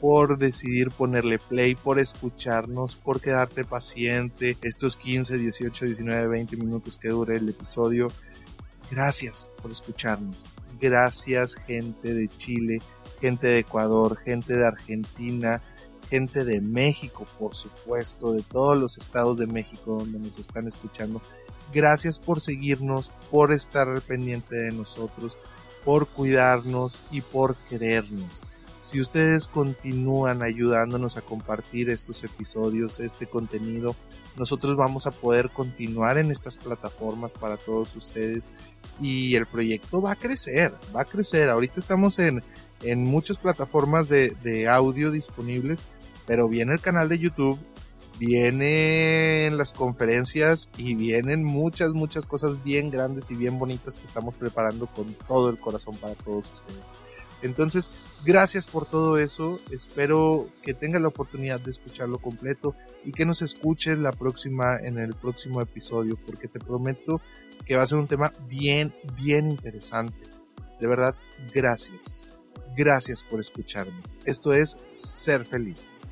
por 0.00 0.38
decidir 0.38 0.90
ponerle 0.90 1.38
play, 1.38 1.74
por 1.74 1.98
escucharnos, 1.98 2.96
por 2.96 3.20
quedarte 3.20 3.64
paciente 3.64 4.56
estos 4.62 4.96
15, 4.96 5.36
18, 5.36 5.84
19, 5.84 6.28
20 6.28 6.56
minutos 6.56 6.96
que 6.96 7.08
dure 7.08 7.36
el 7.36 7.48
episodio. 7.48 8.10
Gracias 8.90 9.50
por 9.60 9.70
escucharnos. 9.70 10.38
Gracias 10.80 11.54
gente 11.54 12.14
de 12.14 12.28
Chile, 12.28 12.80
gente 13.20 13.46
de 13.46 13.58
Ecuador, 13.58 14.16
gente 14.16 14.56
de 14.56 14.66
Argentina, 14.66 15.60
gente 16.08 16.44
de 16.44 16.62
México, 16.62 17.26
por 17.38 17.54
supuesto, 17.54 18.32
de 18.32 18.42
todos 18.42 18.78
los 18.78 18.96
estados 18.96 19.36
de 19.36 19.46
México 19.46 19.98
donde 19.98 20.18
nos 20.18 20.38
están 20.38 20.66
escuchando. 20.66 21.20
Gracias 21.72 22.18
por 22.18 22.40
seguirnos, 22.40 23.12
por 23.30 23.52
estar 23.52 24.00
pendiente 24.02 24.56
de 24.56 24.72
nosotros, 24.72 25.38
por 25.84 26.08
cuidarnos 26.08 27.02
y 27.10 27.20
por 27.20 27.56
querernos. 27.68 28.42
Si 28.80 28.98
ustedes 28.98 29.46
continúan 29.46 30.42
ayudándonos 30.42 31.18
a 31.18 31.22
compartir 31.22 31.90
estos 31.90 32.24
episodios, 32.24 32.98
este 32.98 33.26
contenido, 33.26 33.94
nosotros 34.36 34.74
vamos 34.76 35.06
a 35.06 35.10
poder 35.10 35.50
continuar 35.50 36.16
en 36.16 36.30
estas 36.30 36.56
plataformas 36.56 37.34
para 37.34 37.58
todos 37.58 37.94
ustedes 37.94 38.50
y 38.98 39.34
el 39.34 39.44
proyecto 39.46 40.00
va 40.00 40.12
a 40.12 40.16
crecer, 40.16 40.72
va 40.96 41.02
a 41.02 41.04
crecer. 41.04 41.50
Ahorita 41.50 41.74
estamos 41.76 42.18
en, 42.18 42.42
en 42.82 43.04
muchas 43.04 43.38
plataformas 43.38 44.08
de, 44.08 44.30
de 44.42 44.66
audio 44.66 45.10
disponibles, 45.10 45.84
pero 46.26 46.48
viene 46.48 46.72
el 46.72 46.80
canal 46.80 47.10
de 47.10 47.18
YouTube, 47.18 47.58
vienen 48.20 49.56
las 49.56 49.72
conferencias 49.72 50.70
y 50.76 50.94
vienen 50.94 51.42
muchas, 51.42 51.92
muchas 51.92 52.26
cosas 52.26 52.62
bien 52.62 52.90
grandes 52.90 53.30
y 53.30 53.34
bien 53.34 53.58
bonitas 53.58 53.96
que 53.96 54.04
estamos 54.04 54.36
preparando 54.36 54.86
con 54.86 55.14
todo 55.26 55.48
el 55.48 55.58
corazón 55.58 55.96
para 55.96 56.14
todos 56.16 56.52
ustedes. 56.52 56.92
Entonces, 57.40 57.92
gracias 58.22 58.68
por 58.68 58.84
todo 58.84 59.16
eso. 59.16 59.58
Espero 59.70 60.50
que 60.62 60.74
tengas 60.74 61.00
la 61.00 61.08
oportunidad 61.08 61.60
de 61.60 61.70
escucharlo 61.70 62.18
completo 62.18 62.76
y 63.06 63.12
que 63.12 63.24
nos 63.24 63.40
escuches 63.40 63.98
la 63.98 64.12
próxima, 64.12 64.76
en 64.76 64.98
el 64.98 65.14
próximo 65.14 65.62
episodio, 65.62 66.18
porque 66.26 66.46
te 66.46 66.60
prometo 66.60 67.22
que 67.64 67.76
va 67.76 67.84
a 67.84 67.86
ser 67.86 67.98
un 67.98 68.06
tema 68.06 68.32
bien, 68.46 68.92
bien 69.16 69.50
interesante. 69.50 70.24
De 70.78 70.86
verdad, 70.86 71.14
gracias. 71.54 72.28
Gracias 72.76 73.24
por 73.24 73.40
escucharme. 73.40 74.02
Esto 74.26 74.52
es 74.52 74.76
Ser 74.92 75.46
Feliz. 75.46 76.06